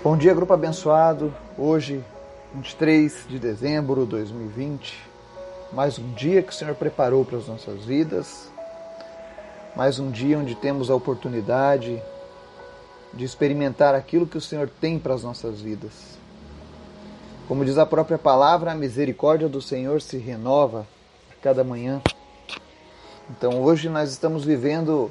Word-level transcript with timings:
Bom 0.00 0.16
dia, 0.16 0.32
grupo 0.32 0.52
abençoado. 0.52 1.34
Hoje, 1.58 2.04
23 2.54 3.26
de 3.28 3.36
dezembro 3.36 4.04
de 4.04 4.10
2020, 4.10 4.96
mais 5.72 5.98
um 5.98 6.12
dia 6.12 6.40
que 6.40 6.52
o 6.52 6.54
Senhor 6.54 6.76
preparou 6.76 7.24
para 7.24 7.36
as 7.36 7.48
nossas 7.48 7.84
vidas, 7.84 8.48
mais 9.74 9.98
um 9.98 10.08
dia 10.08 10.38
onde 10.38 10.54
temos 10.54 10.88
a 10.88 10.94
oportunidade 10.94 12.00
de 13.12 13.24
experimentar 13.24 13.92
aquilo 13.92 14.24
que 14.24 14.38
o 14.38 14.40
Senhor 14.40 14.70
tem 14.80 15.00
para 15.00 15.14
as 15.14 15.24
nossas 15.24 15.60
vidas. 15.60 16.16
Como 17.48 17.64
diz 17.64 17.76
a 17.76 17.84
própria 17.84 18.18
palavra, 18.18 18.70
a 18.70 18.76
misericórdia 18.76 19.48
do 19.48 19.60
Senhor 19.60 20.00
se 20.00 20.16
renova 20.16 20.86
a 21.28 21.42
cada 21.42 21.64
manhã. 21.64 22.00
Então 23.28 23.60
hoje 23.60 23.88
nós 23.88 24.12
estamos 24.12 24.44
vivendo 24.44 25.10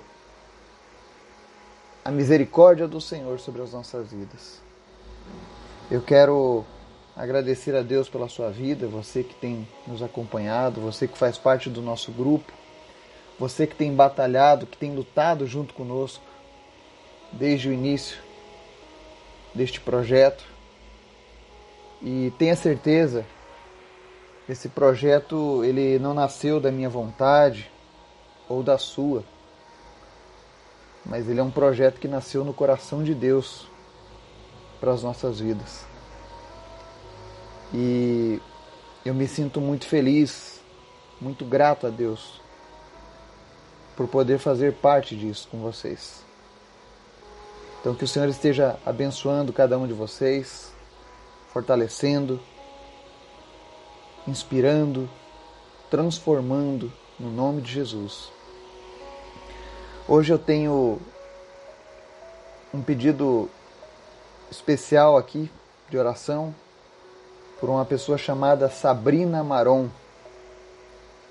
a 2.06 2.10
misericórdia 2.10 2.88
do 2.88 3.02
Senhor 3.02 3.38
sobre 3.38 3.62
as 3.62 3.74
nossas 3.74 4.12
vidas. 4.14 4.66
Eu 5.90 6.02
quero 6.02 6.66
agradecer 7.16 7.74
a 7.74 7.82
Deus 7.82 8.10
pela 8.10 8.28
sua 8.28 8.50
vida, 8.50 8.88
você 8.88 9.24
que 9.24 9.34
tem 9.34 9.66
nos 9.88 10.04
acompanhado, 10.04 10.82
você 10.82 11.08
que 11.08 11.18
faz 11.18 11.38
parte 11.38 11.70
do 11.70 11.82
nosso 11.82 12.12
grupo, 12.12 12.52
você 13.40 13.66
que 13.66 13.74
tem 13.74 13.96
batalhado, 13.96 14.68
que 14.68 14.76
tem 14.76 14.94
lutado 14.94 15.48
junto 15.48 15.74
conosco 15.74 16.22
desde 17.32 17.70
o 17.70 17.74
início 17.74 18.18
deste 19.56 19.80
projeto. 19.80 20.44
E 22.02 22.34
tenha 22.38 22.58
certeza, 22.58 23.26
esse 24.50 24.68
projeto 24.68 25.64
ele 25.64 25.98
não 26.00 26.14
nasceu 26.14 26.60
da 26.60 26.70
minha 26.70 26.90
vontade 26.90 27.72
ou 28.50 28.62
da 28.62 28.78
sua, 28.78 29.24
mas 31.06 31.30
ele 31.30 31.40
é 31.40 31.44
um 31.44 31.50
projeto 31.50 31.98
que 31.98 32.10
nasceu 32.10 32.44
no 32.44 32.54
coração 32.54 33.06
de 33.06 33.16
Deus 33.16 33.68
para 34.80 34.92
as 34.92 35.04
nossas 35.04 35.40
vidas. 35.40 35.86
E 37.74 38.40
eu 39.06 39.14
me 39.14 39.28
sinto 39.28 39.60
muito 39.60 39.86
feliz, 39.86 40.62
muito 41.20 41.46
grato 41.46 41.88
a 41.88 41.90
Deus 41.90 42.42
por 43.96 44.08
poder 44.08 44.38
fazer 44.38 44.74
parte 44.74 45.16
disso 45.16 45.48
com 45.50 45.60
vocês. 45.60 46.24
Então 47.80 47.96
que 47.96 48.04
o 48.04 48.08
Senhor 48.08 48.30
esteja 48.30 48.78
abençoando 48.86 49.52
cada 49.52 49.78
um 49.78 49.88
de 49.88 49.94
vocês, 49.94 50.72
fortalecendo, 51.52 52.40
inspirando, 54.28 55.10
transformando 55.90 56.92
no 57.20 57.32
nome 57.32 57.62
de 57.62 57.72
Jesus. 57.72 58.32
Hoje 60.08 60.32
eu 60.32 60.40
tenho 60.40 61.00
um 62.74 62.82
pedido 62.82 63.50
especial 64.50 65.18
aqui 65.18 65.52
de 65.90 65.98
oração 65.98 66.54
por 67.60 67.70
uma 67.70 67.86
pessoa 67.86 68.18
chamada 68.18 68.70
Sabrina 68.70 69.44
Maron, 69.44 69.90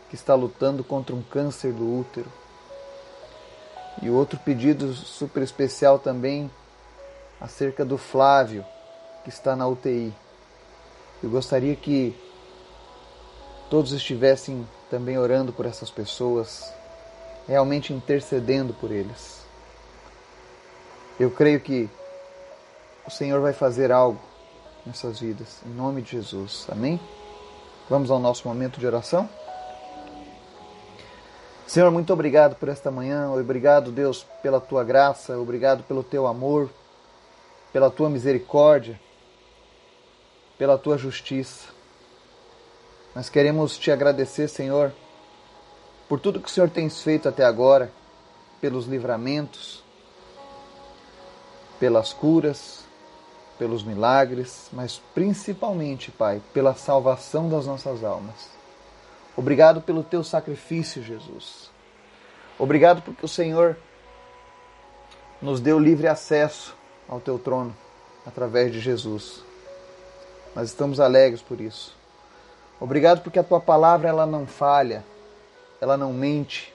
que 0.08 0.14
está 0.14 0.34
lutando 0.34 0.82
contra 0.82 1.14
um 1.14 1.22
câncer 1.22 1.72
do 1.72 2.00
útero. 2.00 2.30
E 4.02 4.10
outro 4.10 4.38
pedido 4.38 4.92
super 4.92 5.42
especial 5.42 5.98
também 5.98 6.50
acerca 7.40 7.84
do 7.84 7.96
Flávio, 7.96 8.64
que 9.24 9.30
está 9.30 9.56
na 9.56 9.66
UTI. 9.66 10.12
Eu 11.22 11.30
gostaria 11.30 11.74
que 11.74 12.14
todos 13.70 13.92
estivessem 13.92 14.66
também 14.90 15.18
orando 15.18 15.52
por 15.52 15.66
essas 15.66 15.90
pessoas, 15.90 16.72
realmente 17.48 17.92
intercedendo 17.92 18.74
por 18.74 18.90
eles. 18.90 19.44
Eu 21.18 21.30
creio 21.30 21.60
que 21.60 21.88
o 23.06 23.10
Senhor 23.10 23.40
vai 23.40 23.52
fazer 23.52 23.92
algo 23.92 24.20
nessas 24.84 25.20
vidas, 25.20 25.60
em 25.64 25.70
nome 25.70 26.02
de 26.02 26.12
Jesus. 26.12 26.66
Amém? 26.70 27.00
Vamos 27.88 28.10
ao 28.10 28.18
nosso 28.18 28.48
momento 28.48 28.80
de 28.80 28.86
oração? 28.86 29.28
Senhor, 31.66 31.90
muito 31.90 32.12
obrigado 32.12 32.56
por 32.56 32.68
esta 32.68 32.90
manhã, 32.90 33.30
obrigado, 33.30 33.92
Deus, 33.92 34.24
pela 34.42 34.60
tua 34.60 34.84
graça, 34.84 35.38
obrigado 35.38 35.82
pelo 35.84 36.02
teu 36.02 36.26
amor, 36.26 36.70
pela 37.72 37.90
tua 37.90 38.08
misericórdia, 38.08 38.98
pela 40.56 40.78
tua 40.78 40.96
justiça. 40.96 41.68
Nós 43.14 43.28
queremos 43.28 43.78
te 43.78 43.90
agradecer, 43.90 44.48
Senhor, 44.48 44.92
por 46.08 46.20
tudo 46.20 46.40
que 46.40 46.48
o 46.48 46.50
Senhor 46.50 46.70
tem 46.70 46.88
feito 46.88 47.28
até 47.28 47.44
agora, 47.44 47.90
pelos 48.60 48.86
livramentos, 48.86 49.82
pelas 51.80 52.12
curas, 52.12 52.85
pelos 53.58 53.82
milagres, 53.82 54.68
mas 54.72 55.00
principalmente, 55.14 56.10
Pai, 56.10 56.40
pela 56.52 56.74
salvação 56.74 57.48
das 57.48 57.66
nossas 57.66 58.04
almas. 58.04 58.50
Obrigado 59.36 59.80
pelo 59.80 60.02
teu 60.02 60.24
sacrifício, 60.24 61.02
Jesus. 61.02 61.70
Obrigado 62.58 63.02
porque 63.02 63.24
o 63.24 63.28
Senhor 63.28 63.76
nos 65.40 65.60
deu 65.60 65.78
livre 65.78 66.06
acesso 66.06 66.74
ao 67.08 67.20
teu 67.20 67.38
trono 67.38 67.76
através 68.24 68.72
de 68.72 68.80
Jesus. 68.80 69.44
Nós 70.54 70.68
estamos 70.68 70.98
alegres 70.98 71.42
por 71.42 71.60
isso. 71.60 71.94
Obrigado 72.80 73.22
porque 73.22 73.38
a 73.38 73.44
tua 73.44 73.60
palavra 73.60 74.08
ela 74.08 74.26
não 74.26 74.46
falha, 74.46 75.04
ela 75.80 75.96
não 75.96 76.12
mente. 76.12 76.74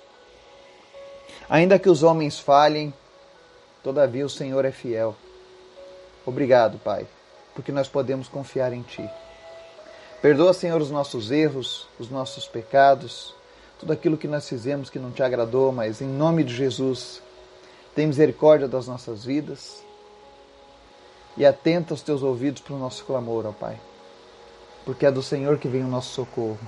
Ainda 1.50 1.80
que 1.80 1.90
os 1.90 2.04
homens 2.04 2.40
falhem, 2.40 2.94
todavia 3.84 4.26
o 4.26 4.30
Senhor 4.30 4.64
é 4.66 4.72
fiel. 4.72 5.16
Obrigado, 6.26 6.78
Pai, 6.80 7.08
porque 7.56 7.72
nós 7.72 7.88
podemos 7.88 8.28
confiar 8.28 8.74
em 8.74 8.82
Ti. 8.82 9.10
Perdoa, 10.22 10.54
Senhor, 10.54 10.80
os 10.80 10.92
nossos 10.92 11.32
erros, 11.32 11.88
os 12.00 12.10
nossos 12.10 12.48
pecados, 12.48 13.34
tudo 13.80 13.92
aquilo 13.92 14.18
que 14.18 14.28
nós 14.28 14.48
fizemos 14.48 14.90
que 14.90 15.00
não 15.00 15.12
te 15.12 15.24
agradou, 15.24 15.72
mas 15.72 16.00
em 16.00 16.08
nome 16.08 16.44
de 16.44 16.54
Jesus, 16.54 17.22
tem 17.96 18.06
misericórdia 18.06 18.68
das 18.68 18.88
nossas 18.88 19.26
vidas 19.26 19.84
e 21.36 21.44
atenta 21.44 21.96
os 21.96 22.04
teus 22.04 22.22
ouvidos 22.22 22.62
para 22.62 22.76
o 22.76 22.80
nosso 22.80 23.04
clamor, 23.06 23.48
ó 23.48 23.52
Pai, 23.52 23.80
porque 24.86 25.08
é 25.08 25.12
do 25.12 25.24
Senhor 25.24 25.58
que 25.58 25.68
vem 25.68 25.84
o 25.84 25.88
nosso 25.88 26.14
socorro. 26.14 26.60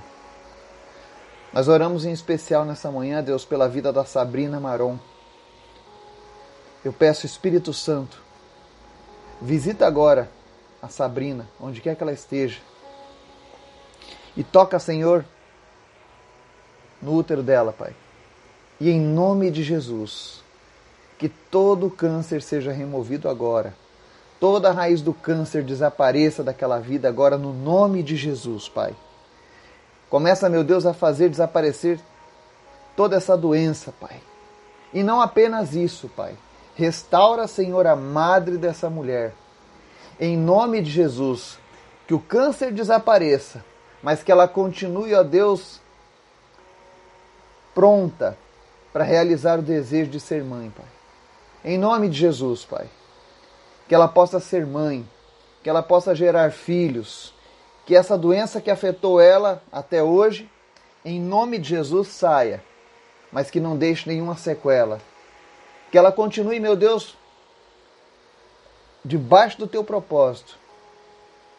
Nós 1.53 1.67
oramos 1.67 2.03
em 2.03 2.11
especial 2.11 2.65
nessa 2.65 2.89
manhã, 2.89 3.23
Deus, 3.23 3.45
pela 3.45 3.69
vida 3.69 3.93
da 3.93 4.03
Sabrina 4.03 4.59
Maron. 4.59 4.97
Eu 6.83 6.91
peço, 6.91 7.27
Espírito 7.27 7.71
Santo, 7.71 8.22
visita 9.43 9.85
agora 9.85 10.29
a 10.81 10.87
Sabrina, 10.87 11.47
onde 11.59 11.81
quer 11.81 11.95
que 11.95 12.01
ela 12.01 12.11
esteja 12.11 12.59
e 14.35 14.43
toca, 14.43 14.79
Senhor, 14.79 15.23
no 17.01 17.13
útero 17.13 17.43
dela, 17.43 17.71
Pai. 17.71 17.95
E 18.79 18.89
em 18.89 18.99
nome 18.99 19.51
de 19.51 19.63
Jesus, 19.63 20.43
que 21.17 21.29
todo 21.29 21.89
câncer 21.89 22.41
seja 22.41 22.71
removido 22.71 23.29
agora. 23.29 23.75
Toda 24.39 24.71
raiz 24.71 25.01
do 25.01 25.13
câncer 25.13 25.63
desapareça 25.63 26.43
daquela 26.43 26.79
vida 26.79 27.07
agora 27.07 27.37
no 27.37 27.53
nome 27.53 28.01
de 28.01 28.15
Jesus, 28.15 28.67
Pai. 28.67 28.95
Começa, 30.09 30.49
meu 30.49 30.63
Deus, 30.63 30.85
a 30.85 30.93
fazer 30.93 31.29
desaparecer 31.29 31.99
toda 32.95 33.15
essa 33.15 33.37
doença, 33.37 33.93
Pai. 33.99 34.19
E 34.91 35.03
não 35.03 35.21
apenas 35.21 35.75
isso, 35.75 36.09
Pai. 36.09 36.35
Restaura, 36.75 37.47
Senhor, 37.47 37.85
a 37.85 37.95
madre 37.95 38.57
dessa 38.57 38.89
mulher. 38.89 39.33
Em 40.19 40.37
nome 40.37 40.81
de 40.81 40.91
Jesus, 40.91 41.59
que 42.07 42.13
o 42.13 42.19
câncer 42.19 42.71
desapareça 42.71 43.63
mas 44.03 44.21
que 44.21 44.29
ela 44.29 44.49
continue, 44.49 45.15
ó 45.15 45.23
Deus, 45.23 45.79
pronta 47.73 48.37
para 48.91 49.05
realizar 49.05 49.57
o 49.57 49.61
desejo 49.61 50.11
de 50.11 50.19
ser 50.19 50.43
mãe, 50.43 50.69
Pai. 50.69 50.85
Em 51.63 51.77
nome 51.77 52.09
de 52.09 52.19
Jesus, 52.19 52.65
Pai. 52.65 52.89
Que 53.87 53.95
ela 53.95 54.09
possa 54.09 54.41
ser 54.41 54.65
mãe, 54.65 55.07
que 55.63 55.69
ela 55.69 55.81
possa 55.81 56.13
gerar 56.13 56.51
filhos, 56.51 57.33
que 57.85 57.95
essa 57.95 58.17
doença 58.17 58.59
que 58.59 58.69
afetou 58.69 59.21
ela 59.21 59.63
até 59.71 60.03
hoje, 60.03 60.51
em 61.05 61.21
nome 61.21 61.57
de 61.57 61.69
Jesus, 61.69 62.09
saia, 62.09 62.61
mas 63.31 63.49
que 63.49 63.61
não 63.61 63.77
deixe 63.77 64.09
nenhuma 64.09 64.35
sequela. 64.35 64.99
Que 65.93 65.97
ela 65.99 66.11
continue, 66.11 66.59
meu 66.59 66.75
Deus, 66.75 67.15
debaixo 69.05 69.59
do 69.59 69.67
teu 69.67 69.83
propósito. 69.83 70.57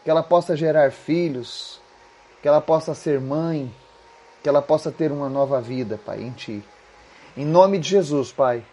Que 0.02 0.10
ela 0.10 0.24
possa 0.24 0.56
gerar 0.56 0.90
filhos, 0.90 1.80
que 2.42 2.48
ela 2.48 2.60
possa 2.60 2.94
ser 2.94 3.20
mãe, 3.20 3.72
que 4.42 4.48
ela 4.48 4.60
possa 4.60 4.90
ter 4.90 5.12
uma 5.12 5.28
nova 5.28 5.60
vida, 5.60 6.00
Pai, 6.04 6.20
em 6.20 6.32
Ti. 6.32 6.64
Em 7.36 7.46
nome 7.46 7.78
de 7.78 7.88
Jesus, 7.88 8.32
Pai. 8.32 8.64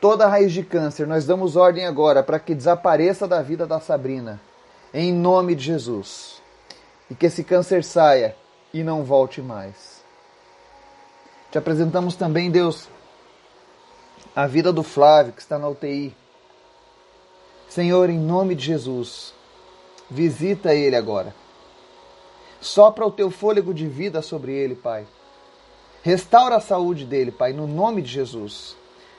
Toda 0.00 0.26
raiz 0.26 0.52
de 0.52 0.64
câncer, 0.64 1.06
nós 1.06 1.24
damos 1.24 1.54
ordem 1.54 1.86
agora 1.86 2.20
para 2.20 2.40
que 2.40 2.52
desapareça 2.52 3.28
da 3.28 3.40
vida 3.42 3.64
da 3.64 3.78
Sabrina. 3.78 4.40
Em 4.92 5.12
nome 5.12 5.54
de 5.54 5.62
Jesus. 5.62 6.42
E 7.08 7.14
que 7.14 7.26
esse 7.26 7.44
câncer 7.44 7.84
saia 7.84 8.34
e 8.74 8.82
não 8.82 9.04
volte 9.04 9.40
mais. 9.40 10.02
Te 11.52 11.58
apresentamos 11.58 12.16
também, 12.16 12.50
Deus, 12.50 12.88
a 14.36 14.46
vida 14.46 14.70
do 14.70 14.82
Flávio, 14.82 15.32
que 15.32 15.40
está 15.40 15.58
na 15.58 15.66
UTI. 15.66 16.14
Senhor, 17.70 18.10
em 18.10 18.18
nome 18.18 18.54
de 18.54 18.66
Jesus, 18.66 19.32
visita 20.10 20.74
ele 20.74 20.94
agora. 20.94 21.34
Sopra 22.60 23.06
o 23.06 23.10
teu 23.10 23.30
fôlego 23.30 23.72
de 23.72 23.88
vida 23.88 24.20
sobre 24.20 24.52
ele, 24.52 24.74
Pai. 24.74 25.06
Restaura 26.02 26.56
a 26.56 26.60
saúde 26.60 27.06
dele, 27.06 27.32
Pai, 27.32 27.54
no 27.54 27.66
nome 27.66 28.02
de 28.02 28.12
Jesus. 28.12 28.76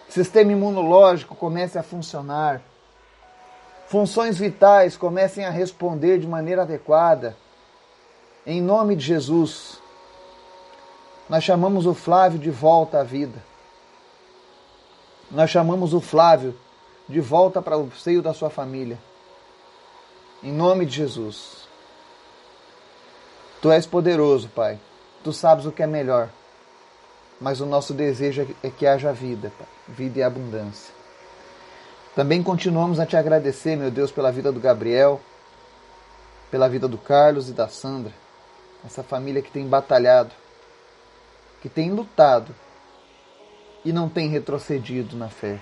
Sistema 0.08 0.52
imunológico 0.52 1.36
comece 1.36 1.80
a 1.80 1.84
funcionar. 1.84 2.62
Funções 3.88 4.38
vitais 4.38 4.96
comecem 4.96 5.46
a 5.46 5.50
responder 5.50 6.20
de 6.20 6.28
maneira 6.28 6.62
adequada. 6.62 7.36
Em 8.46 8.62
nome 8.62 8.96
de 8.96 9.04
Jesus, 9.04 9.82
nós 11.28 11.44
chamamos 11.44 11.88
o 11.88 11.96
Flávio 11.96 12.38
de 12.38 12.52
volta 12.52 13.00
à 13.00 13.04
vida. 13.04 13.57
Nós 15.30 15.50
chamamos 15.50 15.94
o 15.94 16.00
Flávio 16.00 16.56
de 17.08 17.20
volta 17.20 17.62
para 17.62 17.78
o 17.78 17.92
seio 17.92 18.22
da 18.22 18.34
sua 18.34 18.50
família. 18.50 18.98
Em 20.42 20.52
nome 20.52 20.86
de 20.86 20.96
Jesus. 20.96 21.68
Tu 23.62 23.72
és 23.72 23.86
poderoso, 23.86 24.50
Pai. 24.50 24.80
Tu 25.24 25.34
sabes 25.34 25.66
o 25.66 25.72
que 25.72 25.84
é 25.84 25.88
melhor. 25.88 26.30
Mas 27.42 27.60
o 27.60 27.66
nosso 27.66 27.94
desejo 27.94 28.48
é 28.64 28.70
que 28.70 28.88
haja 28.88 29.12
vida, 29.12 29.52
Pai. 29.58 29.68
Vida 29.88 30.20
e 30.20 30.24
abundância. 30.24 30.94
Também 32.16 32.42
continuamos 32.42 33.00
a 33.00 33.06
te 33.06 33.16
agradecer, 33.16 33.76
meu 33.76 33.92
Deus, 33.92 34.12
pela 34.12 34.32
vida 34.32 34.52
do 34.52 34.60
Gabriel, 34.60 35.22
pela 36.50 36.70
vida 36.70 36.88
do 36.88 36.98
Carlos 36.98 37.50
e 37.50 37.54
da 37.54 37.68
Sandra. 37.68 38.14
Essa 38.86 39.04
família 39.04 39.42
que 39.42 39.52
tem 39.52 39.68
batalhado, 39.68 40.32
que 41.62 41.68
tem 41.68 41.92
lutado 41.92 42.56
e 43.88 43.94
não 43.94 44.10
tem 44.10 44.28
retrocedido 44.28 45.16
na 45.16 45.30
fé. 45.30 45.60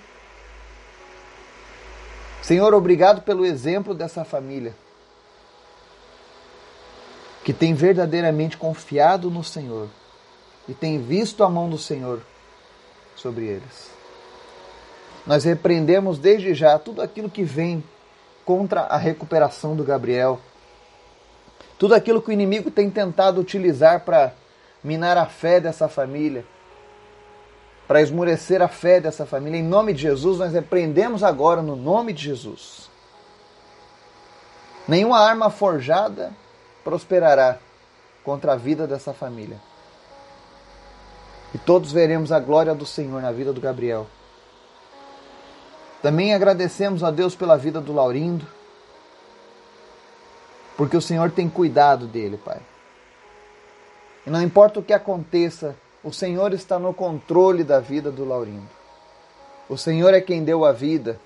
Senhor, 2.41 2.73
obrigado 2.73 3.21
pelo 3.21 3.45
exemplo 3.45 3.93
dessa 3.93 4.25
família 4.25 4.73
que 7.43 7.53
tem 7.53 7.75
verdadeiramente 7.75 8.57
confiado 8.57 9.29
no 9.29 9.43
Senhor 9.43 9.87
e 10.67 10.73
tem 10.73 10.99
visto 10.99 11.43
a 11.43 11.49
mão 11.49 11.69
do 11.69 11.77
Senhor 11.77 12.19
sobre 13.15 13.45
eles. 13.45 13.91
Nós 15.27 15.43
repreendemos 15.43 16.17
desde 16.17 16.55
já 16.55 16.79
tudo 16.79 17.03
aquilo 17.03 17.29
que 17.29 17.43
vem 17.43 17.83
contra 18.43 18.81
a 18.81 18.97
recuperação 18.97 19.75
do 19.75 19.83
Gabriel, 19.83 20.41
tudo 21.77 21.93
aquilo 21.93 22.19
que 22.19 22.29
o 22.29 22.33
inimigo 22.33 22.71
tem 22.71 22.89
tentado 22.89 23.39
utilizar 23.39 23.99
para 23.99 24.33
minar 24.83 25.15
a 25.15 25.27
fé 25.27 25.59
dessa 25.59 25.87
família, 25.87 26.43
para 27.87 28.01
esmurecer 28.01 28.61
a 28.61 28.67
fé 28.67 28.99
dessa 28.99 29.25
família. 29.25 29.59
Em 29.59 29.63
nome 29.63 29.93
de 29.93 30.01
Jesus, 30.01 30.39
nós 30.39 30.53
repreendemos 30.53 31.23
agora, 31.23 31.61
no 31.61 31.75
nome 31.75 32.13
de 32.13 32.23
Jesus. 32.23 32.89
Nenhuma 34.87 35.19
arma 35.19 35.49
forjada 35.49 36.31
prosperará 36.83 37.57
contra 38.23 38.53
a 38.53 38.55
vida 38.55 38.87
dessa 38.87 39.13
família. 39.13 39.59
E 41.53 41.57
todos 41.57 41.91
veremos 41.91 42.31
a 42.31 42.39
glória 42.39 42.75
do 42.75 42.85
Senhor 42.85 43.21
na 43.21 43.31
vida 43.31 43.53
do 43.53 43.61
Gabriel. 43.61 44.07
Também 46.01 46.33
agradecemos 46.33 47.03
a 47.03 47.09
Deus 47.09 47.35
pela 47.35 47.57
vida 47.57 47.79
do 47.81 47.93
Laurindo, 47.93 48.45
porque 50.77 50.97
o 50.97 51.01
Senhor 51.01 51.31
tem 51.31 51.49
cuidado 51.49 52.05
dele, 52.05 52.37
Pai. 52.37 52.59
E 54.25 54.29
não 54.29 54.41
importa 54.41 54.79
o 54.79 54.83
que 54.83 54.93
aconteça, 54.93 55.75
o 56.05 56.13
Senhor 56.13 56.53
está 56.53 56.77
no 56.77 56.93
controle 56.93 57.63
da 57.63 57.79
vida 57.79 58.11
do 58.11 58.23
Laurindo. 58.23 58.69
O 59.67 59.75
Senhor 59.75 60.13
é 60.13 60.21
quem 60.21 60.43
deu 60.43 60.63
a 60.63 60.71
vida, 60.71 61.19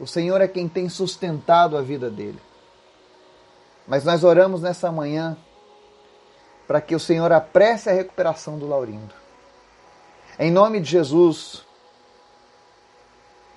o 0.00 0.08
Senhor 0.08 0.40
é 0.40 0.48
quem 0.48 0.68
tem 0.68 0.88
sustentado 0.88 1.78
a 1.78 1.82
vida 1.82 2.10
dele. 2.10 2.40
Mas 3.86 4.04
nós 4.04 4.24
oramos 4.24 4.60
nessa 4.60 4.90
manhã 4.90 5.36
para 6.66 6.80
que 6.80 6.96
o 6.96 7.00
Senhor 7.00 7.30
apresse 7.30 7.88
a 7.88 7.92
recuperação 7.92 8.58
do 8.58 8.66
Laurindo. 8.66 9.14
Em 10.36 10.50
nome 10.50 10.80
de 10.80 10.90
Jesus, 10.90 11.64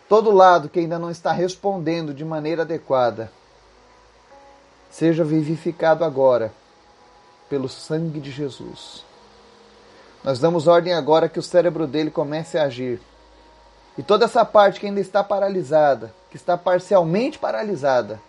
todo 0.07 0.29
lado 0.29 0.69
que 0.69 0.79
ainda 0.79 0.99
não 0.99 1.09
está 1.09 1.31
respondendo 1.31 2.13
de 2.13 2.23
maneira 2.23 2.61
adequada, 2.61 3.31
seja 4.91 5.23
vivificado 5.23 6.05
agora 6.05 6.53
pelo 7.49 7.67
sangue 7.67 8.19
de 8.19 8.29
Jesus. 8.29 9.09
Nós 10.23 10.39
damos 10.39 10.67
ordem 10.67 10.93
agora 10.93 11.27
que 11.27 11.39
o 11.39 11.43
cérebro 11.43 11.87
dele 11.87 12.11
comece 12.11 12.57
a 12.57 12.63
agir. 12.63 13.01
E 13.97 14.03
toda 14.03 14.25
essa 14.25 14.45
parte 14.45 14.79
que 14.79 14.85
ainda 14.85 14.99
está 14.99 15.23
paralisada, 15.23 16.13
que 16.29 16.37
está 16.37 16.57
parcialmente 16.57 17.39
paralisada, 17.39 18.21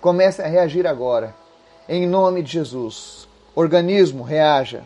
comece 0.00 0.42
a 0.42 0.46
reagir 0.46 0.86
agora. 0.86 1.34
Em 1.88 2.06
nome 2.06 2.42
de 2.42 2.52
Jesus. 2.52 3.26
Organismo, 3.54 4.22
reaja. 4.22 4.84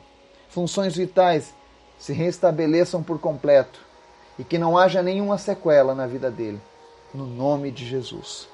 Funções 0.49 0.95
vitais, 0.95 1.53
se 1.99 2.13
restabeleçam 2.13 3.03
por 3.03 3.19
completo 3.19 3.81
e 4.39 4.45
que 4.45 4.59
não 4.59 4.79
haja 4.79 5.03
nenhuma 5.03 5.39
sequela 5.39 5.95
na 5.95 6.07
vida 6.07 6.31
dele. 6.31 6.61
No 7.13 7.27
nome 7.27 7.71
de 7.71 7.85
Jesus. 7.85 8.49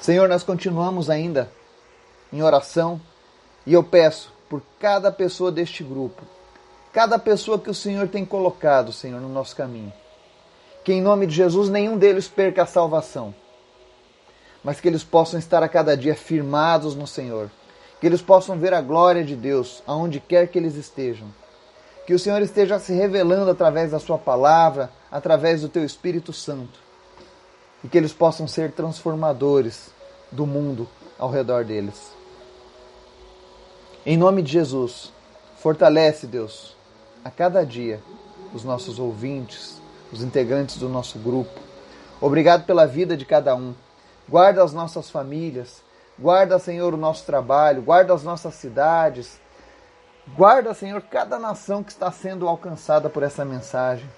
Senhor, 0.00 0.28
nós 0.28 0.42
continuamos 0.42 1.10
ainda 1.10 1.50
em 2.32 2.42
oração 2.42 3.00
e 3.66 3.74
eu 3.74 3.82
peço 3.82 4.32
por 4.50 4.60
cada 4.78 5.10
pessoa 5.10 5.50
deste 5.50 5.82
grupo, 5.82 6.22
cada 6.92 7.18
pessoa 7.18 7.58
que 7.58 7.70
o 7.70 7.74
Senhor 7.74 8.06
tem 8.08 8.22
colocado, 8.22 8.92
Senhor, 8.92 9.18
no 9.18 9.30
nosso 9.30 9.56
caminho. 9.56 9.92
Que 10.84 10.92
em 10.92 11.00
nome 11.00 11.26
de 11.26 11.34
Jesus 11.34 11.70
nenhum 11.70 11.96
deles 11.96 12.28
perca 12.28 12.64
a 12.64 12.66
salvação, 12.66 13.34
mas 14.62 14.78
que 14.78 14.88
eles 14.88 15.02
possam 15.02 15.38
estar 15.38 15.62
a 15.62 15.68
cada 15.68 15.96
dia 15.96 16.14
firmados 16.14 16.94
no 16.94 17.06
Senhor, 17.06 17.50
que 17.98 18.06
eles 18.06 18.20
possam 18.20 18.58
ver 18.58 18.74
a 18.74 18.82
glória 18.82 19.24
de 19.24 19.34
Deus 19.34 19.82
aonde 19.86 20.20
quer 20.20 20.48
que 20.48 20.58
eles 20.58 20.74
estejam 20.74 21.28
que 22.10 22.14
o 22.14 22.18
Senhor 22.18 22.42
esteja 22.42 22.76
se 22.80 22.92
revelando 22.92 23.52
através 23.52 23.92
da 23.92 24.00
Sua 24.00 24.18
palavra, 24.18 24.90
através 25.12 25.60
do 25.60 25.68
Teu 25.68 25.84
Espírito 25.84 26.32
Santo. 26.32 26.80
E 27.84 27.88
que 27.88 27.96
eles 27.96 28.12
possam 28.12 28.48
ser 28.48 28.72
transformadores 28.72 29.92
do 30.28 30.44
mundo 30.44 30.88
ao 31.16 31.30
redor 31.30 31.64
deles. 31.64 32.19
Em 34.04 34.16
nome 34.16 34.42
de 34.42 34.52
Jesus, 34.52 35.12
fortalece, 35.58 36.26
Deus, 36.26 36.76
a 37.24 37.30
cada 37.30 37.64
dia 37.64 38.00
os 38.52 38.64
nossos 38.64 38.98
ouvintes, 38.98 39.80
os 40.12 40.22
integrantes 40.22 40.78
do 40.78 40.88
nosso 40.88 41.18
grupo. 41.18 41.60
Obrigado 42.20 42.64
pela 42.64 42.86
vida 42.86 43.16
de 43.16 43.24
cada 43.24 43.54
um. 43.54 43.74
Guarda 44.28 44.62
as 44.62 44.72
nossas 44.72 45.10
famílias, 45.10 45.82
guarda, 46.18 46.58
Senhor, 46.58 46.94
o 46.94 46.96
nosso 46.96 47.24
trabalho, 47.24 47.82
guarda 47.82 48.14
as 48.14 48.22
nossas 48.22 48.54
cidades, 48.54 49.38
Guarda, 50.36 50.72
Senhor, 50.74 51.02
cada 51.02 51.38
nação 51.38 51.82
que 51.82 51.90
está 51.90 52.10
sendo 52.12 52.46
alcançada 52.46 53.08
por 53.08 53.22
essa 53.22 53.44
mensagem. 53.44 54.08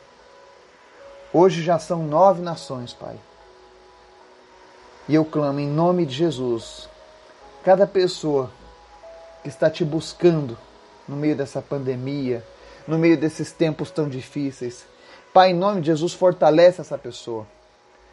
Hoje 1.33 1.63
já 1.63 1.79
são 1.79 2.03
nove 2.03 2.43
nações, 2.43 2.93
Pai. 2.93 3.19
E 5.09 5.15
eu 5.15 5.25
clamo 5.25 5.59
em 5.59 5.67
nome 5.67 6.05
de 6.05 6.15
Jesus, 6.15 6.89
cada 7.65 7.87
pessoa 7.87 8.51
que 9.43 9.49
está 9.49 9.69
te 9.71 9.85
buscando 9.85 10.57
no 11.09 11.17
meio 11.17 11.37
dessa 11.37 11.61
pandemia, 11.61 12.45
no 12.87 12.99
meio 12.99 13.17
desses 13.17 13.53
tempos 13.53 13.91
tão 13.91 14.09
difíceis. 14.09 14.85
Pai, 15.33 15.51
em 15.51 15.55
nome 15.55 15.81
de 15.81 15.89
Jesus, 15.89 16.13
fortalece 16.13 16.81
essa 16.81 16.99
pessoa. 16.99 17.47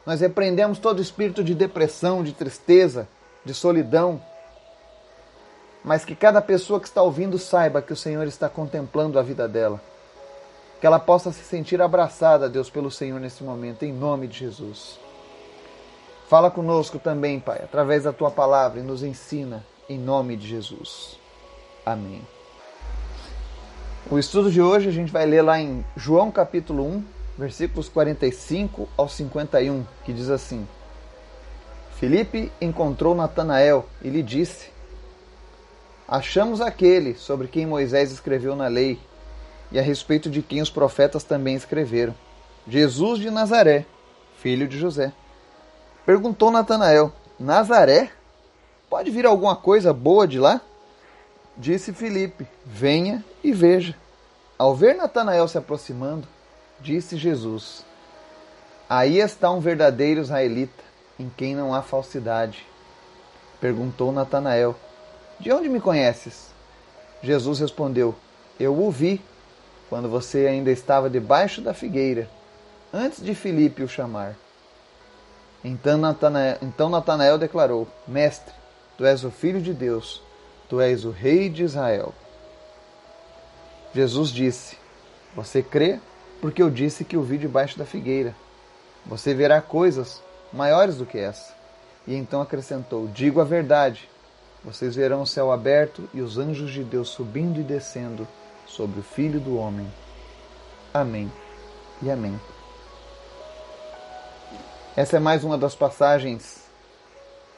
Nós 0.06 0.22
repreendemos 0.22 0.80
todo 0.80 1.02
espírito 1.02 1.44
de 1.44 1.54
depressão, 1.54 2.24
de 2.24 2.34
tristeza, 2.34 3.08
de 3.44 3.54
solidão, 3.54 4.22
mas 5.84 6.04
que 6.04 6.16
cada 6.16 6.42
pessoa 6.42 6.80
que 6.80 6.88
está 6.88 7.02
ouvindo 7.02 7.38
saiba 7.38 7.82
que 7.82 7.94
o 7.94 7.96
Senhor 7.96 8.26
está 8.28 8.50
contemplando 8.50 9.18
a 9.18 9.24
vida 9.24 9.48
dela. 9.48 9.82
Que 10.80 10.88
ela 10.88 11.00
possa 11.00 11.32
se 11.32 11.44
sentir 11.44 11.82
abraçada, 11.82 12.50
Deus, 12.50 12.70
pelo 12.70 12.90
Senhor 12.90 13.20
nesse 13.20 13.44
momento, 13.44 13.84
em 13.84 13.92
nome 13.92 14.28
de 14.28 14.40
Jesus. 14.40 15.00
Fala 16.28 16.50
conosco 16.50 17.00
também, 17.00 17.40
Pai, 17.40 17.60
através 17.64 18.04
da 18.04 18.14
tua 18.14 18.32
palavra 18.32 18.80
e 18.80 18.84
nos 18.84 19.04
ensina, 19.04 19.66
em 19.90 19.98
nome 19.98 20.38
de 20.38 20.48
Jesus. 20.48 21.20
Amém. 21.84 22.22
O 24.10 24.20
estudo 24.20 24.52
de 24.52 24.62
hoje 24.62 24.88
a 24.88 24.92
gente 24.92 25.12
vai 25.12 25.26
ler 25.26 25.42
lá 25.42 25.60
em 25.60 25.84
João 25.98 26.32
capítulo 26.32 26.86
1, 26.86 27.04
versículos 27.38 27.90
45 27.90 28.88
ao 28.96 29.10
51, 29.10 29.84
que 30.06 30.14
diz 30.14 30.30
assim: 30.30 30.68
Filipe 31.96 32.52
encontrou 32.62 33.16
Natanael 33.16 33.88
e 34.02 34.10
lhe 34.10 34.22
disse: 34.22 34.70
achamos 36.08 36.62
aquele 36.62 37.16
sobre 37.16 37.48
quem 37.48 37.66
Moisés 37.66 38.12
escreveu 38.12 38.56
na 38.56 38.68
lei 38.68 39.00
e 39.72 39.78
a 39.78 39.82
respeito 39.82 40.30
de 40.30 40.42
quem 40.42 40.62
os 40.62 40.70
profetas 40.70 41.24
também 41.24 41.56
escreveram, 41.56 42.16
Jesus 42.68 43.20
de 43.20 43.30
Nazaré, 43.30 43.86
filho 44.38 44.68
de 44.68 44.78
José. 44.78 45.12
Perguntou 46.06 46.52
Natanael: 46.52 47.12
Nazaré? 47.40 48.12
Pode 48.90 49.12
vir 49.12 49.26
alguma 49.26 49.56
coisa 49.56 49.94
boa 49.94 50.28
de 50.28 50.40
lá? 50.40 50.62
Disse 51.56 51.94
Filipe: 51.94 52.48
Venha 52.66 53.24
e 53.44 53.52
veja. 53.52 53.96
Ao 54.58 54.76
ver 54.76 54.96
Natanael 54.96 55.48
se 55.48 55.58
aproximando, 55.58 56.28
disse 56.80 57.16
Jesus: 57.16 57.86
Aí 58.90 59.20
está 59.20 59.52
um 59.52 59.60
verdadeiro 59.60 60.22
israelita, 60.22 60.84
em 61.20 61.30
quem 61.30 61.56
não 61.56 61.74
há 61.74 61.84
falsidade. 61.84 62.66
Perguntou 63.62 64.12
Natanael: 64.12 64.76
De 65.40 65.52
onde 65.52 65.70
me 65.70 65.80
conheces? 65.80 66.50
Jesus 67.22 67.60
respondeu: 67.60 68.16
Eu 68.60 68.76
o 68.76 68.90
vi 68.90 69.22
quando 69.90 70.10
você 70.10 70.48
ainda 70.48 70.72
estava 70.72 71.10
debaixo 71.10 71.62
da 71.62 71.74
figueira, 71.74 72.28
antes 72.92 73.24
de 73.24 73.36
Filipe 73.36 73.84
o 73.84 73.88
chamar. 73.88 74.36
Então 75.64 75.98
Natanael, 75.98 76.58
então 76.62 76.90
Natanael 76.90 77.38
declarou: 77.38 77.88
Mestre, 78.08 78.54
tu 79.00 79.06
és 79.06 79.24
o 79.24 79.32
filho 79.32 79.62
de 79.62 79.74
Deus, 79.74 80.22
tu 80.68 80.82
és 80.82 81.06
o 81.06 81.10
rei 81.10 81.48
de 81.48 81.64
Israel. 81.64 82.14
Jesus 83.96 84.30
disse: 84.30 84.78
Você 85.34 85.64
crê 85.64 86.02
porque 86.42 86.62
eu 86.62 86.70
disse 86.70 87.06
que 87.06 87.16
o 87.16 87.24
vi 87.24 87.38
debaixo 87.38 87.80
da 87.80 87.86
figueira. 87.86 88.36
Você 89.06 89.34
verá 89.34 89.62
coisas 89.62 90.22
maiores 90.52 90.98
do 90.98 91.06
que 91.06 91.18
essa. 91.18 91.56
E 92.06 92.14
então 92.14 92.42
acrescentou: 92.42 93.08
Digo 93.08 93.40
a 93.40 93.46
verdade. 93.46 94.10
Vocês 94.66 94.98
verão 94.98 95.22
o 95.22 95.28
céu 95.28 95.50
aberto 95.50 96.10
e 96.14 96.20
os 96.20 96.38
anjos 96.38 96.70
de 96.70 96.84
Deus 96.84 97.08
subindo 97.08 97.62
e 97.62 97.64
descendo 97.64 98.28
sobre 98.68 99.00
o 99.00 99.04
Filho 99.04 99.40
do 99.40 99.56
Homem. 99.56 99.90
Amém 100.94 101.32
e 102.02 102.12
amém. 102.12 102.38
Essa 104.94 105.16
é 105.16 105.20
mais 105.22 105.46
uma 105.46 105.58
das 105.58 105.74
passagens 105.74 106.66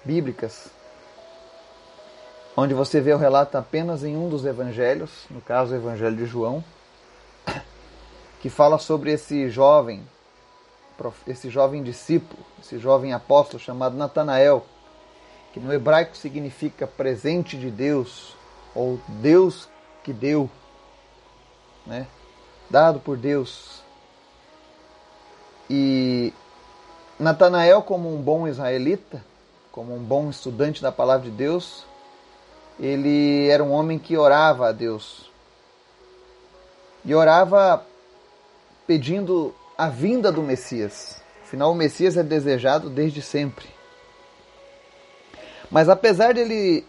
bíblicas 0.05 0.69
onde 2.61 2.75
você 2.75 3.01
vê 3.01 3.11
o 3.11 3.17
relato 3.17 3.57
apenas 3.57 4.03
em 4.03 4.15
um 4.15 4.29
dos 4.29 4.45
evangelhos, 4.45 5.25
no 5.31 5.41
caso 5.41 5.73
o 5.73 5.75
Evangelho 5.75 6.15
de 6.15 6.25
João, 6.27 6.63
que 8.39 8.51
fala 8.51 8.77
sobre 8.77 9.11
esse 9.11 9.49
jovem, 9.49 10.07
esse 11.25 11.49
jovem 11.49 11.81
discípulo, 11.81 12.39
esse 12.61 12.77
jovem 12.77 13.13
apóstolo 13.13 13.59
chamado 13.59 13.97
Natanael, 13.97 14.63
que 15.51 15.59
no 15.59 15.73
hebraico 15.73 16.15
significa 16.15 16.85
presente 16.85 17.57
de 17.57 17.71
Deus 17.71 18.35
ou 18.75 18.99
Deus 19.07 19.67
que 20.03 20.13
deu, 20.13 20.47
né? 21.85 22.05
Dado 22.69 22.99
por 22.99 23.17
Deus. 23.17 23.81
E 25.67 26.31
Natanael, 27.19 27.81
como 27.81 28.13
um 28.13 28.21
bom 28.21 28.47
israelita, 28.47 29.23
como 29.71 29.95
um 29.95 29.99
bom 29.99 30.29
estudante 30.29 30.79
da 30.79 30.91
palavra 30.91 31.27
de 31.27 31.35
Deus, 31.35 31.89
ele 32.81 33.47
era 33.47 33.63
um 33.63 33.71
homem 33.71 33.99
que 33.99 34.17
orava 34.17 34.67
a 34.67 34.71
Deus. 34.71 35.29
E 37.05 37.13
orava 37.13 37.85
pedindo 38.87 39.53
a 39.77 39.87
vinda 39.87 40.31
do 40.31 40.41
Messias. 40.41 41.21
Afinal, 41.43 41.71
o 41.71 41.75
Messias 41.75 42.17
é 42.17 42.23
desejado 42.23 42.89
desde 42.89 43.21
sempre. 43.21 43.67
Mas 45.69 45.89
apesar 45.89 46.33
dele 46.33 46.83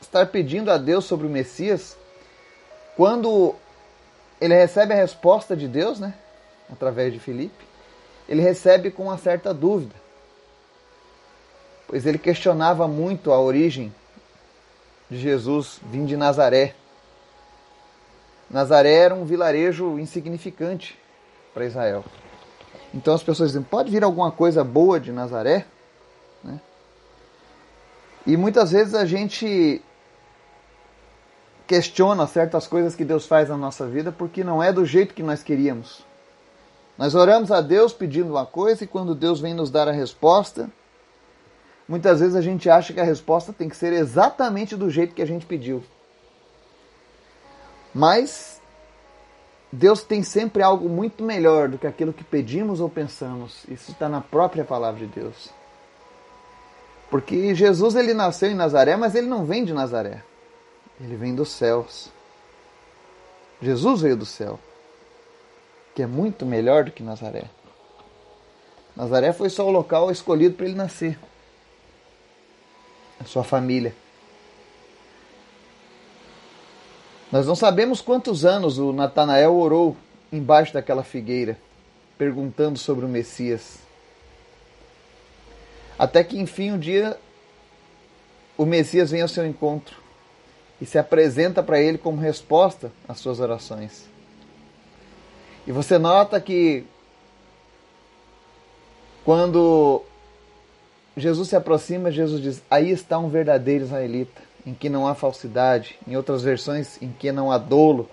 estar 0.00 0.26
pedindo 0.26 0.70
a 0.70 0.76
Deus 0.76 1.06
sobre 1.06 1.26
o 1.26 1.30
Messias, 1.30 1.96
quando 2.94 3.54
ele 4.38 4.54
recebe 4.54 4.92
a 4.92 4.96
resposta 4.96 5.56
de 5.56 5.66
Deus, 5.66 5.98
né, 5.98 6.14
através 6.70 7.12
de 7.12 7.18
Filipe, 7.18 7.64
ele 8.28 8.42
recebe 8.42 8.90
com 8.90 9.04
uma 9.04 9.18
certa 9.18 9.54
dúvida, 9.54 9.94
pois 11.88 12.04
ele 12.04 12.18
questionava 12.18 12.86
muito 12.86 13.32
a 13.32 13.40
origem 13.40 13.92
de 15.12 15.18
Jesus 15.18 15.78
vindo 15.84 16.06
de 16.06 16.16
Nazaré. 16.16 16.74
Nazaré 18.50 18.94
era 18.94 19.14
um 19.14 19.24
vilarejo 19.24 19.98
insignificante 19.98 20.98
para 21.52 21.66
Israel. 21.66 22.04
Então 22.94 23.14
as 23.14 23.22
pessoas 23.22 23.50
dizem: 23.50 23.62
pode 23.62 23.90
vir 23.90 24.02
alguma 24.02 24.32
coisa 24.32 24.64
boa 24.64 24.98
de 24.98 25.12
Nazaré? 25.12 25.66
Né? 26.42 26.58
E 28.26 28.36
muitas 28.36 28.72
vezes 28.72 28.94
a 28.94 29.04
gente 29.04 29.82
questiona 31.66 32.26
certas 32.26 32.66
coisas 32.66 32.94
que 32.94 33.04
Deus 33.04 33.26
faz 33.26 33.48
na 33.48 33.56
nossa 33.56 33.86
vida 33.86 34.10
porque 34.10 34.42
não 34.42 34.62
é 34.62 34.72
do 34.72 34.84
jeito 34.84 35.14
que 35.14 35.22
nós 35.22 35.42
queríamos. 35.42 36.04
Nós 36.96 37.14
oramos 37.14 37.50
a 37.50 37.60
Deus 37.60 37.92
pedindo 37.92 38.30
uma 38.30 38.46
coisa 38.46 38.84
e 38.84 38.86
quando 38.86 39.14
Deus 39.14 39.40
vem 39.40 39.54
nos 39.54 39.70
dar 39.70 39.88
a 39.88 39.92
resposta, 39.92 40.70
muitas 41.88 42.20
vezes 42.20 42.34
a 42.34 42.40
gente 42.40 42.68
acha 42.70 42.92
que 42.92 43.00
a 43.00 43.04
resposta 43.04 43.52
tem 43.52 43.68
que 43.68 43.76
ser 43.76 43.92
exatamente 43.92 44.76
do 44.76 44.90
jeito 44.90 45.14
que 45.14 45.22
a 45.22 45.26
gente 45.26 45.46
pediu. 45.46 45.82
Mas 47.94 48.60
Deus 49.70 50.02
tem 50.02 50.22
sempre 50.22 50.62
algo 50.62 50.88
muito 50.88 51.22
melhor 51.22 51.68
do 51.68 51.78
que 51.78 51.86
aquilo 51.86 52.12
que 52.12 52.24
pedimos 52.24 52.80
ou 52.80 52.88
pensamos. 52.88 53.64
Isso 53.68 53.92
está 53.92 54.08
na 54.08 54.20
própria 54.20 54.64
palavra 54.64 55.00
de 55.00 55.06
Deus. 55.06 55.50
Porque 57.10 57.54
Jesus 57.54 57.94
ele 57.94 58.14
nasceu 58.14 58.50
em 58.50 58.54
Nazaré, 58.54 58.96
mas 58.96 59.14
ele 59.14 59.26
não 59.26 59.44
vem 59.44 59.64
de 59.64 59.72
Nazaré. 59.72 60.22
Ele 61.00 61.16
vem 61.16 61.34
dos 61.34 61.50
céus. 61.50 62.10
Jesus 63.60 64.00
veio 64.00 64.16
do 64.16 64.26
céu, 64.26 64.58
que 65.94 66.02
é 66.02 66.06
muito 66.06 66.44
melhor 66.44 66.84
do 66.84 66.90
que 66.90 67.02
Nazaré. 67.02 67.44
Nazaré 68.96 69.32
foi 69.32 69.48
só 69.48 69.66
o 69.66 69.70
local 69.70 70.10
escolhido 70.10 70.54
para 70.54 70.66
ele 70.66 70.74
nascer 70.74 71.18
a 73.22 73.24
sua 73.24 73.44
família. 73.44 73.94
Nós 77.30 77.46
não 77.46 77.54
sabemos 77.54 78.00
quantos 78.00 78.44
anos 78.44 78.78
o 78.78 78.92
Natanael 78.92 79.54
orou 79.56 79.96
embaixo 80.30 80.74
daquela 80.74 81.02
figueira, 81.02 81.58
perguntando 82.18 82.78
sobre 82.78 83.06
o 83.06 83.08
Messias. 83.08 83.78
Até 85.98 86.22
que 86.22 86.38
enfim 86.38 86.72
um 86.72 86.78
dia 86.78 87.18
o 88.56 88.66
Messias 88.66 89.10
vem 89.10 89.22
ao 89.22 89.28
seu 89.28 89.46
encontro 89.46 89.96
e 90.80 90.84
se 90.84 90.98
apresenta 90.98 91.62
para 91.62 91.80
ele 91.80 91.96
como 91.96 92.20
resposta 92.20 92.92
às 93.08 93.18
suas 93.18 93.40
orações. 93.40 94.04
E 95.66 95.72
você 95.72 95.96
nota 95.96 96.40
que 96.40 96.84
quando 99.24 100.04
Jesus 101.16 101.48
se 101.48 101.56
aproxima, 101.56 102.10
Jesus 102.10 102.40
diz: 102.40 102.62
Aí 102.70 102.90
está 102.90 103.18
um 103.18 103.28
verdadeiro 103.28 103.84
israelita, 103.84 104.40
em 104.66 104.72
que 104.72 104.88
não 104.88 105.06
há 105.06 105.14
falsidade, 105.14 105.98
em 106.06 106.16
outras 106.16 106.42
versões, 106.42 107.00
em 107.02 107.12
que 107.12 107.30
não 107.30 107.52
há 107.52 107.58
dolo. 107.58 108.08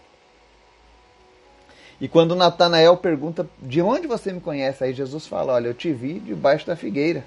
E 2.01 2.07
quando 2.07 2.35
Natanael 2.35 2.97
pergunta: 2.97 3.47
De 3.61 3.81
onde 3.81 4.07
você 4.07 4.31
me 4.31 4.41
conhece? 4.41 4.83
Aí 4.83 4.93
Jesus 4.93 5.27
fala: 5.27 5.53
Olha, 5.53 5.67
eu 5.67 5.73
te 5.73 5.91
vi 5.91 6.19
debaixo 6.19 6.67
da 6.67 6.75
figueira. 6.75 7.23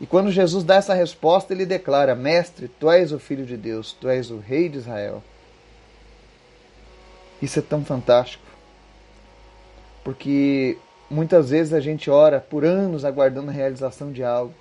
E 0.00 0.06
quando 0.06 0.30
Jesus 0.30 0.64
dá 0.64 0.76
essa 0.76 0.94
resposta, 0.94 1.52
ele 1.52 1.66
declara: 1.66 2.14
Mestre, 2.14 2.68
tu 2.68 2.90
és 2.90 3.12
o 3.12 3.18
filho 3.18 3.46
de 3.46 3.56
Deus, 3.56 3.92
tu 3.92 4.08
és 4.08 4.30
o 4.30 4.38
rei 4.38 4.68
de 4.68 4.78
Israel. 4.78 5.22
Isso 7.40 7.58
é 7.58 7.62
tão 7.62 7.84
fantástico. 7.84 8.44
Porque 10.02 10.76
Muitas 11.10 11.50
vezes 11.50 11.72
a 11.72 11.80
gente 11.80 12.10
ora 12.10 12.40
por 12.40 12.64
anos 12.64 13.04
aguardando 13.04 13.50
a 13.50 13.54
realização 13.54 14.10
de 14.10 14.24
algo. 14.24 14.54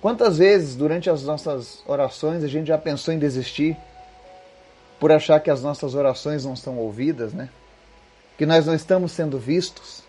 Quantas 0.00 0.38
vezes 0.38 0.74
durante 0.74 1.08
as 1.08 1.22
nossas 1.22 1.82
orações 1.86 2.42
a 2.42 2.48
gente 2.48 2.66
já 2.66 2.78
pensou 2.78 3.12
em 3.14 3.18
desistir 3.18 3.76
por 4.98 5.12
achar 5.12 5.40
que 5.40 5.50
as 5.50 5.62
nossas 5.62 5.94
orações 5.94 6.44
não 6.44 6.56
são 6.56 6.78
ouvidas, 6.78 7.32
né? 7.32 7.48
Que 8.38 8.46
nós 8.46 8.66
não 8.66 8.74
estamos 8.74 9.12
sendo 9.12 9.38
vistos. 9.38 10.02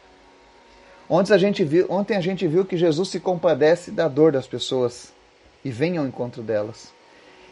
Ontem 1.10 1.34
a 1.34 1.38
gente 1.38 1.64
viu, 1.64 1.86
ontem 1.90 2.16
a 2.16 2.22
gente 2.22 2.48
viu 2.48 2.66
que 2.66 2.78
Jesus 2.78 3.10
se 3.10 3.20
compadece 3.20 3.92
da 3.92 4.08
dor 4.08 4.32
das 4.32 4.48
pessoas 4.48 5.12
e 5.64 5.70
vem 5.70 5.98
ao 5.98 6.06
encontro 6.06 6.42
delas. 6.42 6.92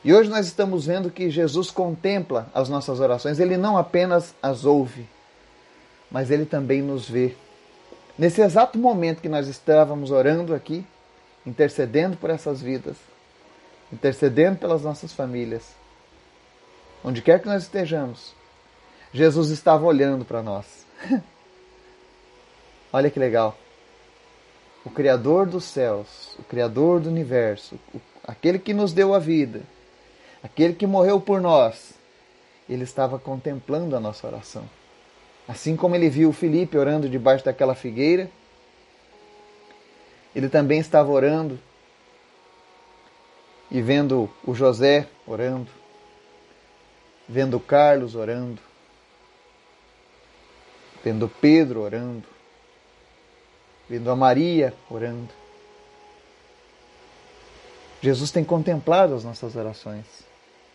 E 0.03 0.13
hoje 0.13 0.29
nós 0.29 0.47
estamos 0.47 0.85
vendo 0.85 1.11
que 1.11 1.29
Jesus 1.29 1.69
contempla 1.69 2.49
as 2.53 2.69
nossas 2.69 2.99
orações, 2.99 3.39
ele 3.39 3.55
não 3.55 3.77
apenas 3.77 4.33
as 4.41 4.65
ouve, 4.65 5.07
mas 6.11 6.29
Ele 6.29 6.45
também 6.45 6.81
nos 6.81 7.09
vê. 7.09 7.35
Nesse 8.17 8.41
exato 8.41 8.77
momento 8.77 9.21
que 9.21 9.29
nós 9.29 9.47
estávamos 9.47 10.11
orando 10.11 10.53
aqui, 10.53 10.85
intercedendo 11.45 12.17
por 12.17 12.29
essas 12.29 12.61
vidas, 12.61 12.97
intercedendo 13.91 14.57
pelas 14.57 14.83
nossas 14.83 15.13
famílias, 15.13 15.75
onde 17.03 17.21
quer 17.21 17.39
que 17.39 17.47
nós 17.47 17.63
estejamos, 17.63 18.35
Jesus 19.13 19.49
estava 19.49 19.85
olhando 19.85 20.25
para 20.25 20.43
nós. 20.43 20.85
Olha 22.93 23.09
que 23.09 23.19
legal. 23.19 23.57
O 24.83 24.89
Criador 24.89 25.45
dos 25.45 25.63
céus, 25.63 26.35
o 26.37 26.43
Criador 26.43 26.99
do 26.99 27.09
universo, 27.09 27.79
aquele 28.23 28.59
que 28.59 28.73
nos 28.73 28.93
deu 28.93 29.13
a 29.13 29.19
vida, 29.19 29.61
aquele 30.43 30.73
que 30.73 30.85
morreu 30.85 31.19
por 31.21 31.39
nós, 31.39 31.93
ele 32.67 32.83
estava 32.83 33.17
contemplando 33.17 33.95
a 33.95 33.99
nossa 33.99 34.27
oração. 34.27 34.67
Assim 35.51 35.75
como 35.75 35.97
ele 35.97 36.09
viu 36.09 36.31
Felipe 36.31 36.77
orando 36.77 37.09
debaixo 37.09 37.43
daquela 37.43 37.75
figueira, 37.75 38.31
ele 40.33 40.47
também 40.47 40.79
estava 40.79 41.11
orando 41.11 41.59
e 43.69 43.81
vendo 43.81 44.29
o 44.45 44.55
José 44.55 45.09
orando, 45.27 45.69
vendo 47.27 47.59
Carlos 47.59 48.15
orando, 48.15 48.61
vendo 51.03 51.27
Pedro 51.27 51.81
orando, 51.81 52.23
vendo 53.89 54.09
a 54.09 54.15
Maria 54.15 54.73
orando. 54.89 55.33
Jesus 58.01 58.31
tem 58.31 58.45
contemplado 58.45 59.15
as 59.15 59.25
nossas 59.25 59.57
orações. 59.57 60.05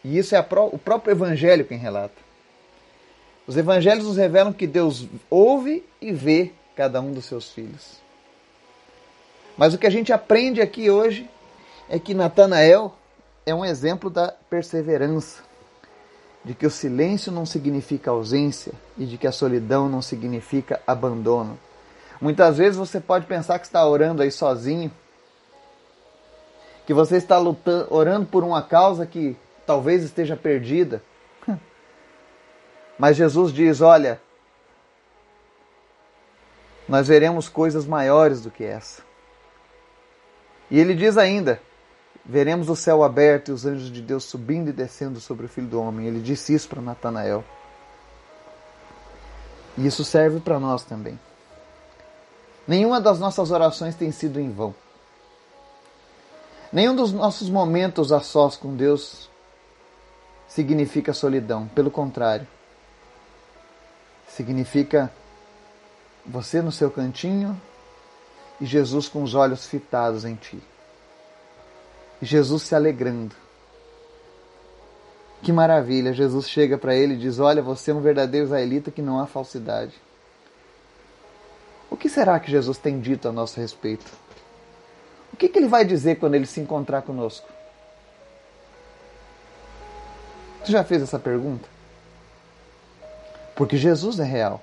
E 0.04 0.18
isso 0.18 0.36
é 0.36 0.38
o 0.38 0.78
próprio 0.78 1.12
Evangelho 1.12 1.64
quem 1.64 1.78
relata. 1.78 2.25
Os 3.46 3.56
Evangelhos 3.56 4.04
nos 4.04 4.16
revelam 4.16 4.52
que 4.52 4.66
Deus 4.66 5.06
ouve 5.30 5.84
e 6.00 6.12
vê 6.12 6.52
cada 6.74 7.00
um 7.00 7.12
dos 7.12 7.24
seus 7.24 7.50
filhos. 7.50 8.00
Mas 9.56 9.72
o 9.72 9.78
que 9.78 9.86
a 9.86 9.90
gente 9.90 10.12
aprende 10.12 10.60
aqui 10.60 10.90
hoje 10.90 11.28
é 11.88 11.98
que 11.98 12.12
Natanael 12.12 12.92
é 13.46 13.54
um 13.54 13.64
exemplo 13.64 14.10
da 14.10 14.34
perseverança, 14.50 15.42
de 16.44 16.54
que 16.54 16.66
o 16.66 16.70
silêncio 16.70 17.30
não 17.30 17.46
significa 17.46 18.10
ausência 18.10 18.72
e 18.98 19.06
de 19.06 19.16
que 19.16 19.26
a 19.26 19.32
solidão 19.32 19.88
não 19.88 20.02
significa 20.02 20.80
abandono. 20.86 21.58
Muitas 22.20 22.58
vezes 22.58 22.76
você 22.76 22.98
pode 22.98 23.26
pensar 23.26 23.58
que 23.58 23.66
está 23.66 23.86
orando 23.86 24.22
aí 24.22 24.30
sozinho, 24.30 24.90
que 26.86 26.92
você 26.92 27.16
está 27.16 27.38
lutando, 27.38 27.86
orando 27.90 28.26
por 28.26 28.42
uma 28.42 28.62
causa 28.62 29.06
que 29.06 29.36
talvez 29.66 30.02
esteja 30.02 30.36
perdida. 30.36 31.02
Mas 32.98 33.16
Jesus 33.16 33.52
diz: 33.52 33.80
Olha, 33.80 34.20
nós 36.88 37.08
veremos 37.08 37.48
coisas 37.48 37.86
maiores 37.86 38.40
do 38.40 38.50
que 38.50 38.64
essa. 38.64 39.02
E 40.70 40.78
ele 40.78 40.94
diz 40.94 41.16
ainda: 41.16 41.60
veremos 42.24 42.68
o 42.68 42.76
céu 42.76 43.02
aberto 43.02 43.48
e 43.48 43.52
os 43.52 43.64
anjos 43.64 43.90
de 43.90 44.02
Deus 44.02 44.24
subindo 44.24 44.68
e 44.68 44.72
descendo 44.72 45.20
sobre 45.20 45.46
o 45.46 45.48
Filho 45.48 45.68
do 45.68 45.80
Homem. 45.80 46.06
Ele 46.06 46.20
disse 46.20 46.54
isso 46.54 46.68
para 46.68 46.82
Natanael. 46.82 47.44
E 49.78 49.86
isso 49.86 50.04
serve 50.04 50.40
para 50.40 50.58
nós 50.58 50.82
também. 50.82 51.18
Nenhuma 52.66 53.00
das 53.00 53.20
nossas 53.20 53.50
orações 53.50 53.94
tem 53.94 54.10
sido 54.10 54.40
em 54.40 54.50
vão. 54.50 54.74
Nenhum 56.72 56.96
dos 56.96 57.12
nossos 57.12 57.48
momentos 57.48 58.10
a 58.10 58.20
sós 58.20 58.56
com 58.56 58.74
Deus 58.74 59.30
significa 60.48 61.12
solidão. 61.12 61.68
Pelo 61.68 61.90
contrário, 61.90 62.46
significa 64.36 65.10
você 66.24 66.60
no 66.60 66.70
seu 66.70 66.90
cantinho 66.90 67.58
e 68.60 68.66
Jesus 68.66 69.08
com 69.08 69.22
os 69.22 69.34
olhos 69.34 69.64
fitados 69.66 70.26
em 70.26 70.34
ti. 70.34 70.62
Jesus 72.20 72.62
se 72.64 72.74
alegrando. 72.74 73.34
Que 75.42 75.52
maravilha! 75.52 76.12
Jesus 76.12 76.48
chega 76.48 76.76
para 76.76 76.94
ele 76.94 77.14
e 77.14 77.18
diz: 77.18 77.38
Olha, 77.38 77.62
você 77.62 77.90
é 77.90 77.94
um 77.94 78.00
verdadeiro 78.00 78.46
israelita 78.46 78.90
que 78.90 79.00
não 79.00 79.20
há 79.20 79.26
falsidade. 79.26 79.94
O 81.90 81.96
que 81.96 82.08
será 82.08 82.38
que 82.38 82.50
Jesus 82.50 82.76
tem 82.76 83.00
dito 83.00 83.28
a 83.28 83.32
nosso 83.32 83.58
respeito? 83.58 84.10
O 85.32 85.36
que, 85.36 85.48
que 85.48 85.58
ele 85.58 85.68
vai 85.68 85.84
dizer 85.84 86.16
quando 86.16 86.34
ele 86.34 86.46
se 86.46 86.60
encontrar 86.60 87.02
conosco? 87.02 87.48
Você 90.62 90.72
já 90.72 90.82
fez 90.82 91.02
essa 91.02 91.18
pergunta? 91.18 91.75
Porque 93.56 93.76
Jesus 93.78 94.20
é 94.20 94.24
real. 94.24 94.62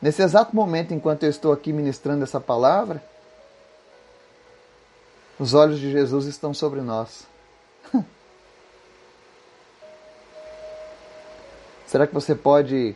Nesse 0.00 0.22
exato 0.22 0.56
momento, 0.56 0.94
enquanto 0.94 1.24
eu 1.24 1.30
estou 1.30 1.52
aqui 1.52 1.72
ministrando 1.72 2.22
essa 2.22 2.40
palavra, 2.40 3.02
os 5.38 5.52
olhos 5.52 5.78
de 5.80 5.90
Jesus 5.90 6.26
estão 6.26 6.54
sobre 6.54 6.80
nós. 6.80 7.26
Será 11.86 12.06
que 12.06 12.14
você 12.14 12.34
pode 12.34 12.94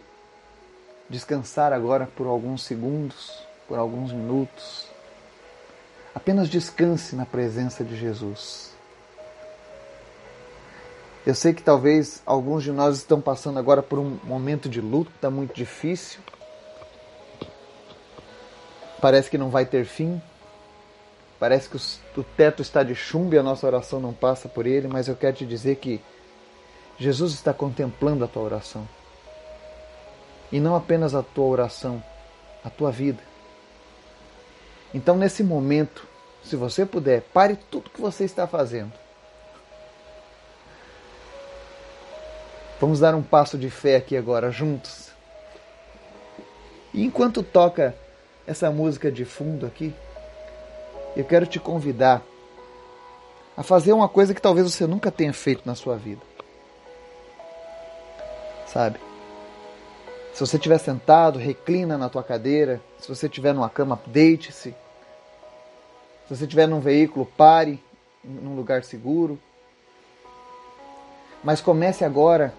descansar 1.11 1.73
agora 1.73 2.07
por 2.07 2.27
alguns 2.29 2.63
segundos, 2.63 3.45
por 3.67 3.79
alguns 3.79 4.13
minutos? 4.13 4.87
Apenas 6.15 6.49
descanse 6.49 7.17
na 7.17 7.27
presença 7.27 7.83
de 7.83 7.97
Jesus. 7.97 8.74
Eu 11.27 11.35
sei 11.35 11.55
que 11.55 11.63
talvez 11.63 12.23
alguns 12.27 12.63
de 12.63 12.71
nós 12.71 12.99
estão 12.99 13.19
passando 13.19 13.59
agora 13.59 13.83
por 13.83 13.99
um 13.99 14.19
momento 14.25 14.69
de 14.69 14.81
luta 14.81 15.31
muito 15.31 15.55
difícil. 15.55 16.21
Parece 19.01 19.31
que 19.31 19.39
não 19.39 19.49
vai 19.49 19.65
ter 19.65 19.87
fim. 19.87 20.21
Parece 21.41 21.69
que 21.69 22.21
o 22.21 22.25
teto 22.25 22.61
está 22.61 22.83
de 22.83 22.95
chumbo 22.95 23.35
e 23.35 23.39
a 23.39 23.43
nossa 23.43 23.67
oração 23.67 24.01
não 24.01 24.13
passa 24.13 24.49
por 24.49 24.67
ele, 24.67 24.87
mas 24.87 25.09
eu 25.09 25.17
quero 25.17 25.37
te 25.37 25.47
dizer 25.47 25.77
que 25.77 26.01
Jesus 26.99 27.33
está 27.33 27.55
contemplando 27.55 28.25
a 28.25 28.29
tua 28.29 28.43
oração. 28.43 28.87
E 30.53 30.61
não 30.61 30.77
apenas 30.77 31.15
a 31.15 31.23
tua 31.23 31.47
oração, 31.47 32.03
a 32.63 32.69
tua 32.69 32.91
vida. 32.91 33.23
Então, 34.93 35.17
nesse 35.17 35.43
momento, 35.43 36.07
se 36.45 36.55
você 36.55 36.85
puder, 36.85 37.23
pare 37.23 37.57
tudo 37.71 37.91
que 37.91 38.01
você 38.01 38.25
está 38.25 38.47
fazendo. 38.47 39.04
Vamos 42.81 43.01
dar 43.01 43.15
um 43.15 43.23
passo 43.23 43.57
de 43.57 43.71
fé 43.71 43.97
aqui 43.97 44.17
agora, 44.17 44.51
juntos. 44.51 45.11
E 46.93 47.05
enquanto 47.05 47.43
toca 47.43 47.95
essa 48.47 48.71
música 48.71 49.11
de 49.11 49.25
fundo 49.25 49.67
aqui, 49.67 49.95
eu 51.17 51.25
quero 51.25 51.47
te 51.47 51.59
convidar 51.59 52.23
a 53.57 53.63
fazer 53.63 53.93
uma 53.93 54.09
coisa 54.09 54.35
que 54.35 54.43
talvez 54.43 54.71
você 54.71 54.87
nunca 54.87 55.11
tenha 55.11 55.33
feito 55.33 55.63
na 55.65 55.75
sua 55.75 55.97
vida. 55.97 56.21
Sabe? 58.67 58.99
Se 60.33 60.41
você 60.41 60.57
estiver 60.57 60.79
sentado, 60.79 61.39
reclina 61.39 61.97
na 61.97 62.09
tua 62.09 62.25
cadeira. 62.25 62.81
Se 62.99 63.09
você 63.09 63.27
estiver 63.27 63.55
numa 63.55 63.71
cama, 63.71 64.01
deite-se. 64.07 64.75
Se 66.27 66.37
você 66.37 66.43
estiver 66.43 66.67
num 66.67 66.81
veículo, 66.81 67.25
pare 67.25 67.81
num 68.25 68.57
lugar 68.57 68.83
seguro. 68.83 69.39
Mas 71.43 71.61
comece 71.61 72.05
agora 72.05 72.53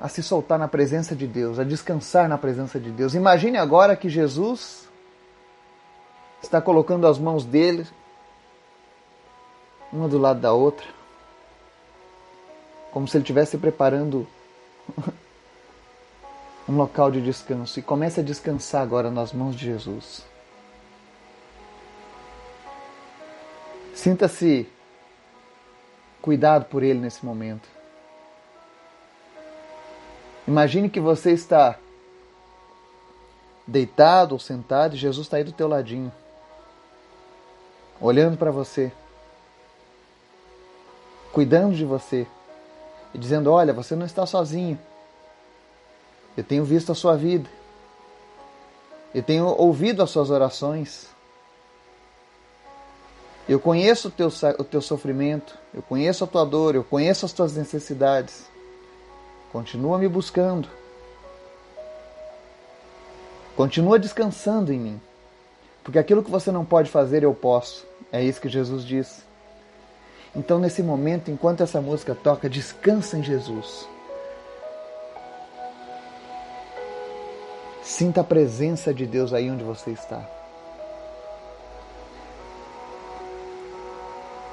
a 0.00 0.08
se 0.08 0.22
soltar 0.22 0.58
na 0.58 0.66
presença 0.66 1.14
de 1.14 1.26
Deus, 1.26 1.58
a 1.58 1.64
descansar 1.64 2.26
na 2.26 2.38
presença 2.38 2.80
de 2.80 2.90
Deus. 2.90 3.14
Imagine 3.14 3.58
agora 3.58 3.94
que 3.94 4.08
Jesus 4.08 4.88
está 6.42 6.58
colocando 6.58 7.06
as 7.06 7.18
mãos 7.18 7.44
dele, 7.44 7.86
uma 9.92 10.08
do 10.08 10.16
lado 10.16 10.40
da 10.40 10.54
outra, 10.54 10.86
como 12.90 13.06
se 13.06 13.18
ele 13.18 13.24
estivesse 13.24 13.58
preparando 13.58 14.26
um 16.66 16.76
local 16.76 17.10
de 17.10 17.20
descanso. 17.20 17.78
E 17.78 17.82
comece 17.82 18.20
a 18.20 18.22
descansar 18.22 18.82
agora 18.82 19.10
nas 19.10 19.34
mãos 19.34 19.54
de 19.54 19.66
Jesus. 19.66 20.24
Sinta-se 23.94 24.66
cuidado 26.22 26.64
por 26.64 26.82
Ele 26.82 26.98
nesse 26.98 27.24
momento. 27.24 27.79
Imagine 30.50 30.90
que 30.90 30.98
você 30.98 31.30
está 31.30 31.78
deitado 33.64 34.32
ou 34.32 34.38
sentado 34.40 34.96
e 34.96 34.98
Jesus 34.98 35.28
está 35.28 35.36
aí 35.36 35.44
do 35.44 35.52
teu 35.52 35.68
ladinho 35.68 36.10
olhando 38.00 38.36
para 38.36 38.50
você, 38.50 38.90
cuidando 41.32 41.76
de 41.76 41.84
você 41.84 42.26
e 43.14 43.18
dizendo: 43.18 43.52
Olha, 43.52 43.72
você 43.72 43.94
não 43.94 44.04
está 44.04 44.26
sozinho. 44.26 44.76
Eu 46.36 46.42
tenho 46.42 46.64
visto 46.64 46.90
a 46.90 46.96
sua 46.96 47.16
vida. 47.16 47.48
Eu 49.14 49.22
tenho 49.22 49.46
ouvido 49.46 50.02
as 50.02 50.10
suas 50.10 50.30
orações. 50.30 51.06
Eu 53.48 53.60
conheço 53.60 54.08
o 54.08 54.10
teu, 54.10 54.26
o 54.58 54.64
teu 54.64 54.82
sofrimento. 54.82 55.56
Eu 55.72 55.80
conheço 55.80 56.24
a 56.24 56.26
tua 56.26 56.44
dor. 56.44 56.74
Eu 56.74 56.82
conheço 56.82 57.24
as 57.24 57.32
tuas 57.32 57.54
necessidades. 57.54 58.49
Continua 59.52 59.98
me 59.98 60.08
buscando. 60.08 60.68
Continua 63.56 63.98
descansando 63.98 64.72
em 64.72 64.78
mim. 64.78 65.00
Porque 65.82 65.98
aquilo 65.98 66.22
que 66.22 66.30
você 66.30 66.52
não 66.52 66.64
pode 66.64 66.90
fazer, 66.90 67.22
eu 67.22 67.34
posso. 67.34 67.86
É 68.12 68.22
isso 68.22 68.40
que 68.40 68.48
Jesus 68.48 68.84
diz. 68.84 69.24
Então, 70.34 70.58
nesse 70.58 70.82
momento, 70.82 71.30
enquanto 71.30 71.62
essa 71.62 71.80
música 71.80 72.14
toca, 72.14 72.48
descansa 72.48 73.18
em 73.18 73.22
Jesus. 73.22 73.88
Sinta 77.82 78.20
a 78.20 78.24
presença 78.24 78.94
de 78.94 79.04
Deus 79.06 79.32
aí 79.32 79.50
onde 79.50 79.64
você 79.64 79.90
está. 79.90 80.24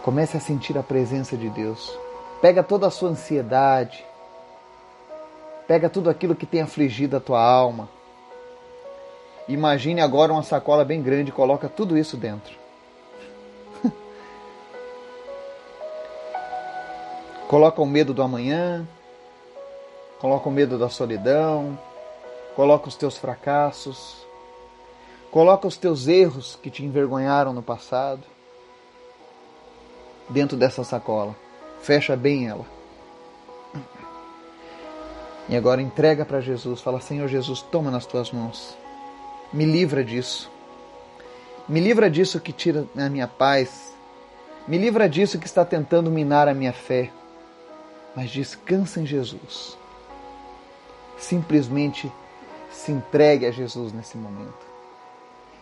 Comece 0.01 0.37
a 0.37 0.39
sentir 0.39 0.77
a 0.77 0.83
presença 0.83 1.37
de 1.37 1.49
Deus. 1.49 1.95
Pega 2.41 2.63
toda 2.63 2.87
a 2.87 2.91
sua 2.91 3.09
ansiedade. 3.09 4.03
Pega 5.67 5.89
tudo 5.89 6.09
aquilo 6.09 6.35
que 6.35 6.45
tem 6.45 6.61
afligido 6.61 7.17
a 7.17 7.19
tua 7.19 7.41
alma. 7.41 7.89
Imagine 9.47 10.01
agora 10.01 10.31
uma 10.31 10.43
sacola 10.43 10.85
bem 10.85 11.01
grande 11.01 11.29
e 11.29 11.33
coloca 11.33 11.67
tudo 11.67 11.97
isso 11.97 12.15
dentro. 12.17 12.55
Coloca 17.47 17.81
o 17.81 17.85
medo 17.85 18.13
do 18.13 18.21
amanhã, 18.21 18.85
coloca 20.19 20.49
o 20.49 20.51
medo 20.51 20.77
da 20.77 20.89
solidão, 20.89 21.79
coloca 22.55 22.89
os 22.89 22.95
teus 22.95 23.17
fracassos, 23.17 24.27
Coloca 25.31 25.67
os 25.67 25.75
teus 25.75 26.07
erros 26.07 26.57
que 26.61 26.69
te 26.69 26.83
envergonharam 26.85 27.51
no 27.51 27.61
passado 27.61 28.23
dentro 30.29 30.55
dessa 30.55 30.83
sacola. 30.83 31.35
Fecha 31.81 32.15
bem 32.15 32.47
ela. 32.47 32.65
E 35.49 35.55
agora 35.55 35.81
entrega 35.81 36.25
para 36.25 36.41
Jesus. 36.41 36.81
Fala, 36.81 36.99
Senhor 36.99 37.27
Jesus, 37.27 37.61
toma 37.61 37.89
nas 37.89 38.05
tuas 38.05 38.31
mãos. 38.31 38.77
Me 39.53 39.65
livra 39.65 40.03
disso. 40.03 40.51
Me 41.67 41.79
livra 41.79 42.09
disso 42.09 42.39
que 42.39 42.51
tira 42.51 42.85
a 42.97 43.09
minha 43.09 43.27
paz. 43.27 43.95
Me 44.67 44.77
livra 44.77 45.07
disso 45.07 45.39
que 45.39 45.45
está 45.45 45.63
tentando 45.63 46.11
minar 46.11 46.47
a 46.47 46.53
minha 46.53 46.73
fé. 46.73 47.09
Mas 48.15 48.29
descansa 48.29 48.99
em 48.99 49.05
Jesus. 49.05 49.77
Simplesmente 51.17 52.11
se 52.69 52.91
entregue 52.91 53.45
a 53.45 53.51
Jesus 53.51 53.93
nesse 53.93 54.17
momento. 54.17 54.65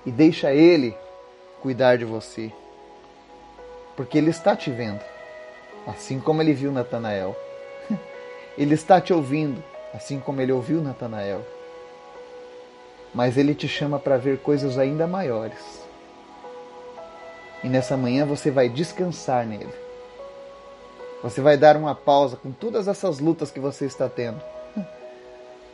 E 0.06 0.12
deixa 0.12 0.52
Ele 0.52 0.96
cuidar 1.62 1.98
de 1.98 2.06
você. 2.06 2.52
Porque 3.96 4.18
Ele 4.18 4.32
está 4.32 4.56
te 4.56 4.72
vendo. 4.72 5.02
Assim 5.86 6.20
como 6.20 6.42
Ele 6.42 6.54
viu 6.54 6.72
Natanael. 6.72 7.36
Ele 8.58 8.74
está 8.74 9.00
te 9.00 9.14
ouvindo. 9.14 9.64
Assim 9.96 10.20
como 10.20 10.42
Ele 10.42 10.52
ouviu 10.52 10.82
Natanael. 10.82 11.42
Mas 13.14 13.38
Ele 13.38 13.56
te 13.56 13.68
chama 13.68 13.98
para 13.98 14.18
ver 14.18 14.40
coisas 14.40 14.78
ainda 14.78 15.08
maiores. 15.08 15.82
E 17.64 17.70
nessa 17.70 17.96
manhã 17.96 18.26
você 18.26 18.52
vai 18.52 18.68
descansar 18.68 19.48
nele. 19.48 19.74
Você 21.24 21.40
vai 21.40 21.56
dar 21.58 21.78
uma 21.78 21.96
pausa 21.96 22.36
com 22.36 22.52
todas 22.52 22.90
essas 22.90 23.20
lutas 23.20 23.50
que 23.50 23.60
você 23.60 23.86
está 23.86 24.10
tendo. 24.10 24.40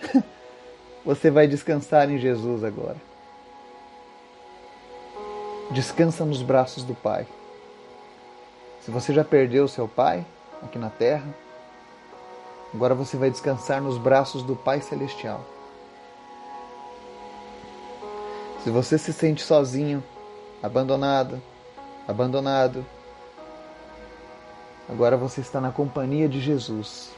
Você 1.04 1.32
vai 1.32 1.48
descansar 1.48 2.12
em 2.12 2.20
Jesus 2.20 2.64
agora. 2.64 2.98
Descansa 5.72 6.24
nos 6.24 6.44
braços 6.44 6.84
do 6.84 6.94
Pai. 6.94 7.26
Se 8.82 8.92
você 8.92 9.12
já 9.12 9.24
perdeu 9.24 9.68
seu 9.68 9.88
Pai 9.88 10.24
aqui 10.62 10.78
na 10.78 10.92
terra, 10.92 11.28
agora 12.74 12.96
você 12.96 13.18
vai 13.18 13.30
descansar 13.30 13.82
nos 13.82 13.98
braços 13.98 14.44
do 14.44 14.56
Pai 14.56 14.82
Celestial. 14.82 15.44
Se 18.64 18.70
você 18.70 18.98
se 18.98 19.12
sente 19.12 19.42
sozinho, 19.42 20.04
abandonado, 20.62 21.42
abandonado, 22.08 22.86
agora 24.88 25.18
você 25.18 25.42
está 25.42 25.60
na 25.60 25.72
companhia 25.72 26.30
de 26.30 26.40
Jesus, 26.40 27.10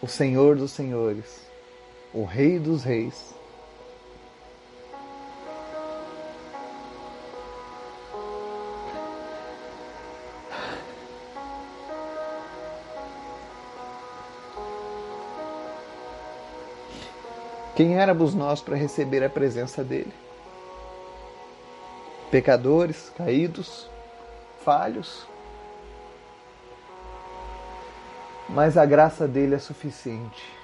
o 0.00 0.06
Senhor 0.06 0.56
dos 0.56 0.70
Senhores 0.70 1.48
o 2.12 2.24
Rei 2.24 2.58
dos 2.58 2.82
Reis. 2.82 3.34
Quem 17.78 17.98
éramos 17.98 18.34
nós 18.34 18.60
para 18.60 18.76
receber 18.76 19.24
a 19.24 19.30
presença 19.30 19.82
dele? 19.82 20.12
Pecadores, 22.30 23.10
caídos, 23.16 23.88
falhos. 24.62 25.26
Mas 28.46 28.76
a 28.76 28.84
graça 28.84 29.26
dele 29.26 29.54
é 29.54 29.58
suficiente 29.58 30.58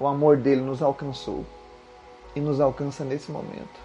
o 0.00 0.06
amor 0.06 0.38
dele 0.38 0.62
nos 0.62 0.82
alcançou 0.82 1.44
e 2.34 2.40
nos 2.40 2.58
alcança 2.58 3.04
nesse 3.04 3.30
momento. 3.30 3.78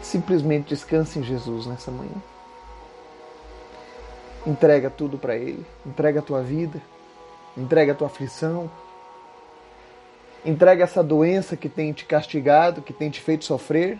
Simplesmente 0.00 0.68
descanse 0.68 1.18
em 1.18 1.24
Jesus 1.24 1.66
nessa 1.66 1.90
manhã. 1.90 2.14
Entrega 4.46 4.88
tudo 4.88 5.18
para 5.18 5.34
Ele. 5.34 5.66
Entrega 5.84 6.20
a 6.20 6.22
tua 6.22 6.42
vida. 6.42 6.80
Entrega 7.56 7.90
a 7.90 7.94
tua 7.94 8.06
aflição. 8.06 8.70
Entrega 10.44 10.84
essa 10.84 11.02
doença 11.02 11.56
que 11.56 11.68
tem 11.68 11.92
te 11.92 12.04
castigado, 12.04 12.82
que 12.82 12.92
tem 12.92 13.10
te 13.10 13.20
feito 13.20 13.44
sofrer. 13.44 13.98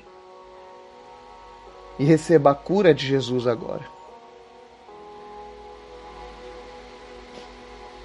E 1.98 2.04
receba 2.04 2.50
a 2.50 2.54
cura 2.54 2.92
de 2.92 3.07
Jesus 3.07 3.46
agora. 3.46 3.85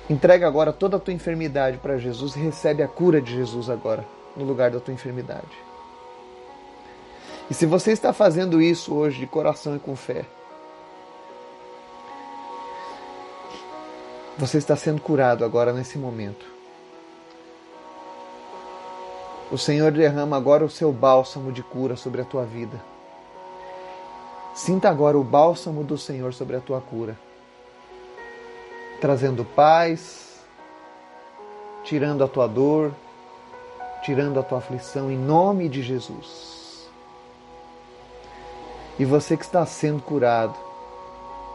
Entrega 0.09 0.47
agora 0.47 0.73
toda 0.73 0.97
a 0.97 0.99
tua 0.99 1.13
enfermidade 1.13 1.77
para 1.77 1.97
Jesus 1.97 2.35
e 2.35 2.39
recebe 2.39 2.81
a 2.81 2.87
cura 2.87 3.21
de 3.21 3.31
Jesus 3.31 3.69
agora, 3.69 4.03
no 4.35 4.43
lugar 4.43 4.71
da 4.71 4.79
tua 4.79 4.93
enfermidade. 4.93 5.69
E 7.49 7.53
se 7.53 7.65
você 7.65 7.91
está 7.91 8.13
fazendo 8.13 8.61
isso 8.61 8.93
hoje 8.93 9.19
de 9.19 9.27
coração 9.27 9.75
e 9.75 9.79
com 9.79 9.95
fé, 9.95 10.25
você 14.37 14.57
está 14.57 14.75
sendo 14.75 15.01
curado 15.01 15.43
agora 15.43 15.73
nesse 15.73 15.97
momento. 15.97 16.58
O 19.51 19.57
Senhor 19.57 19.91
derrama 19.91 20.37
agora 20.37 20.63
o 20.63 20.69
seu 20.69 20.91
bálsamo 20.91 21.51
de 21.51 21.63
cura 21.63 21.95
sobre 21.95 22.21
a 22.21 22.25
tua 22.25 22.45
vida. 22.45 22.79
Sinta 24.53 24.89
agora 24.89 25.17
o 25.17 25.23
bálsamo 25.23 25.83
do 25.83 25.97
Senhor 25.97 26.33
sobre 26.33 26.55
a 26.55 26.59
tua 26.59 26.81
cura 26.81 27.17
trazendo 28.99 29.45
paz, 29.45 30.41
tirando 31.83 32.23
a 32.23 32.27
tua 32.27 32.47
dor, 32.47 32.93
tirando 34.03 34.39
a 34.39 34.43
tua 34.43 34.57
aflição 34.57 35.09
em 35.09 35.17
nome 35.17 35.69
de 35.69 35.81
Jesus. 35.81 36.89
E 38.97 39.05
você 39.05 39.37
que 39.37 39.45
está 39.45 39.65
sendo 39.65 40.01
curado, 40.01 40.55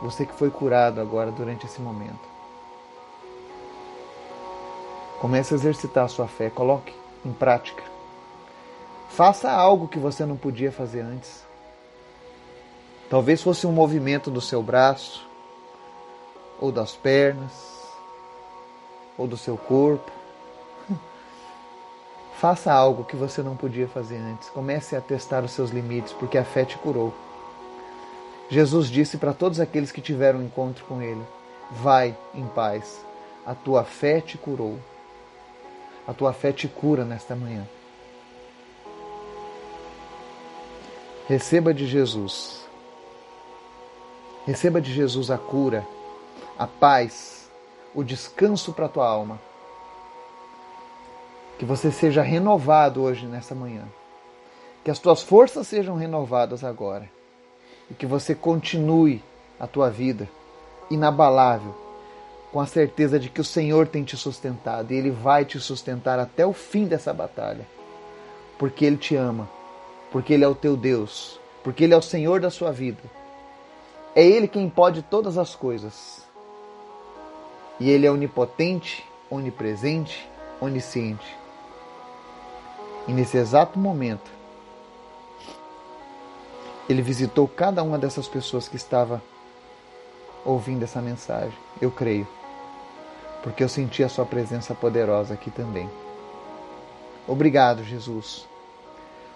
você 0.03 0.25
que 0.25 0.35
foi 0.35 0.51
curado 0.51 1.01
agora 1.01 1.31
durante 1.31 1.67
esse 1.67 1.81
momento, 1.81 2.35
comece 5.21 5.53
a 5.53 5.57
exercitar 5.57 6.05
a 6.05 6.09
sua 6.09 6.27
fé, 6.27 6.49
coloque 6.49 6.95
em 7.25 7.33
prática. 7.33 7.83
Faça 9.09 9.51
algo 9.51 9.89
que 9.89 9.99
você 9.99 10.25
não 10.25 10.37
podia 10.37 10.73
fazer 10.73 11.01
antes. 11.01 11.45
Talvez 13.09 13.43
fosse 13.43 13.67
um 13.67 13.73
movimento 13.73 14.31
do 14.31 14.41
seu 14.41 14.63
braço, 14.63 15.25
ou 16.61 16.73
das 16.73 16.97
pernas, 16.97 17.53
ou 19.17 19.27
do 19.27 19.37
seu 19.37 19.57
corpo. 19.57 20.11
Faça 22.41 22.73
algo 22.73 23.05
que 23.05 23.15
você 23.15 23.43
não 23.43 23.57
podia 23.57 23.87
fazer 23.87 24.17
antes. 24.17 24.49
Comece 24.51 24.97
a 24.97 25.01
testar 25.01 25.45
os 25.45 25.53
seus 25.53 25.71
limites, 25.71 26.13
porque 26.13 26.39
a 26.39 26.45
fé 26.45 26.65
te 26.65 26.77
curou. 26.79 27.15
Jesus 28.49 28.89
disse 28.89 29.17
para 29.17 29.33
todos 29.33 29.61
aqueles 29.61 29.93
que 29.93 30.01
tiveram 30.01 30.41
um 30.41 30.45
encontro 30.45 30.85
com 30.87 31.01
Ele: 31.01 31.23
Vai 31.71 32.17
em 32.35 32.47
paz, 32.49 33.05
a 33.47 33.55
tua 33.55 33.85
fé 33.85 34.21
te 34.21 34.37
curou. 34.37 34.79
A 36.07 36.13
tua 36.13 36.33
fé 36.33 36.53
te 36.53 36.69
cura 36.69 37.05
nesta 37.05 37.35
manhã. 37.35 37.67
Receba 41.27 41.73
de 41.73 41.87
Jesus. 41.87 42.67
Receba 44.47 44.81
de 44.81 44.93
Jesus 44.93 45.31
a 45.31 45.39
cura 45.39 45.87
a 46.59 46.67
paz, 46.67 47.51
o 47.95 48.03
descanso 48.03 48.73
para 48.73 48.87
a 48.87 48.89
tua 48.89 49.07
alma. 49.07 49.41
Que 51.59 51.65
você 51.65 51.91
seja 51.91 52.23
renovado 52.23 53.03
hoje, 53.03 53.27
nessa 53.27 53.55
manhã. 53.55 53.85
Que 54.85 54.91
as 54.91 54.99
tuas 54.99 55.23
forças 55.23 55.67
sejam 55.67 55.97
renovadas 55.97 56.65
agora. 56.65 57.11
E 57.91 57.95
que 57.95 58.07
você 58.07 58.35
continue 58.35 59.23
a 59.59 59.67
tua 59.67 59.91
vida 59.91 60.29
inabalável, 60.91 61.75
com 62.55 62.61
a 62.61 62.67
certeza 62.67 63.19
de 63.19 63.29
que 63.29 63.41
o 63.41 63.45
Senhor 63.45 63.89
tem 63.89 64.05
te 64.05 64.17
sustentado 64.17 64.93
e 64.93 64.97
Ele 64.97 65.11
vai 65.11 65.45
te 65.45 65.59
sustentar 65.59 66.21
até 66.21 66.47
o 66.47 66.53
fim 66.53 66.85
dessa 66.85 67.13
batalha. 67.13 67.67
Porque 68.57 68.85
Ele 68.85 68.97
te 68.97 69.17
ama, 69.17 69.51
porque 70.13 70.33
Ele 70.33 70.45
é 70.45 70.47
o 70.47 70.55
teu 70.55 70.77
Deus, 70.77 71.41
porque 71.65 71.83
Ele 71.83 71.95
é 71.95 71.97
o 71.97 72.01
Senhor 72.01 72.41
da 72.41 72.51
sua 72.51 72.71
vida. 72.71 73.03
É 74.15 74.25
Ele 74.25 74.47
quem 74.47 74.71
pode 74.71 75.03
todas 75.03 75.37
as 75.37 75.57
coisas. 75.57 76.23
E 77.81 77.91
Ele 77.91 78.07
é 78.07 78.11
onipotente, 78.13 79.05
onipresente, 79.29 80.25
onisciente. 80.61 81.27
E 83.09 83.13
nesse 83.13 83.37
exato 83.37 83.81
momento, 83.81 84.31
Ele 86.89 87.03
visitou 87.03 87.49
cada 87.49 87.83
uma 87.83 87.99
dessas 87.99 88.29
pessoas 88.29 88.69
que 88.69 88.77
estava 88.77 89.21
ouvindo 90.45 90.85
essa 90.85 91.03
mensagem. 91.03 91.59
Eu 91.83 91.91
creio, 91.91 92.29
porque 93.45 93.63
eu 93.63 93.69
senti 93.69 94.03
a 94.03 94.09
Sua 94.09 94.27
presença 94.27 94.75
poderosa 94.75 95.35
aqui 95.35 95.53
também. 95.53 95.89
Obrigado, 97.29 97.85
Jesus. 97.85 98.49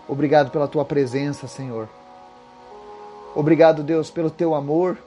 Obrigado 0.09 0.51
pela 0.51 0.67
Tua 0.67 0.85
presença, 0.85 1.47
Senhor. 1.47 1.89
Obrigado, 3.37 3.85
Deus, 3.85 4.11
pelo 4.11 4.31
Teu 4.31 4.55
amor 4.55 4.99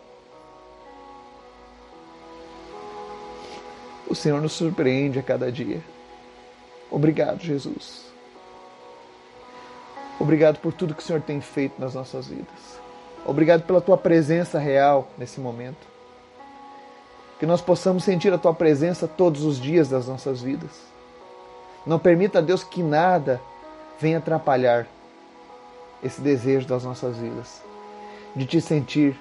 O 4.11 4.15
Senhor 4.15 4.41
nos 4.41 4.51
surpreende 4.51 5.19
a 5.19 5.23
cada 5.23 5.49
dia. 5.49 5.81
Obrigado, 6.91 7.39
Jesus. 7.39 8.11
Obrigado 10.19 10.59
por 10.59 10.73
tudo 10.73 10.93
que 10.93 11.01
o 11.01 11.05
Senhor 11.05 11.21
tem 11.21 11.39
feito 11.39 11.79
nas 11.79 11.93
nossas 11.93 12.27
vidas. 12.27 12.77
Obrigado 13.25 13.63
pela 13.63 13.79
tua 13.79 13.97
presença 13.97 14.59
real 14.59 15.07
nesse 15.17 15.39
momento. 15.39 15.90
Que 17.41 17.47
nós 17.47 17.60
possamos 17.60 18.04
sentir 18.04 18.32
a 18.32 18.38
tua 18.38 18.54
presença 18.54 19.08
todos 19.08 19.43
os 19.43 19.60
dias 19.60 19.89
das 19.89 20.08
nossas 20.08 20.43
vidas. 20.43 20.69
Não 21.88 21.97
permita, 21.97 22.39
Deus, 22.39 22.63
que 22.63 22.84
nada 22.84 23.41
venha 23.99 24.19
atrapalhar 24.19 24.86
esse 26.04 26.21
desejo 26.21 26.67
das 26.67 26.84
nossas 26.84 27.17
vidas, 27.17 27.60
de 28.36 28.45
te 28.45 28.62
sentir 28.62 29.19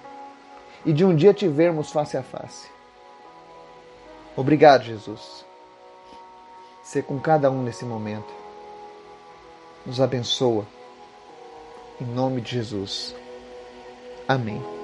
e 0.84 0.92
de 0.92 1.02
um 1.02 1.16
dia 1.16 1.32
te 1.32 1.48
vermos 1.48 1.92
face 1.92 2.14
a 2.14 2.22
face. 2.22 2.68
Obrigado, 4.36 4.84
Jesus. 4.84 5.46
Ser 6.82 7.04
com 7.04 7.18
cada 7.18 7.50
um 7.50 7.62
nesse 7.62 7.86
momento. 7.86 8.34
Nos 9.86 9.98
abençoa. 9.98 10.66
Em 11.98 12.04
nome 12.04 12.42
de 12.42 12.50
Jesus. 12.50 13.14
Amém. 14.28 14.79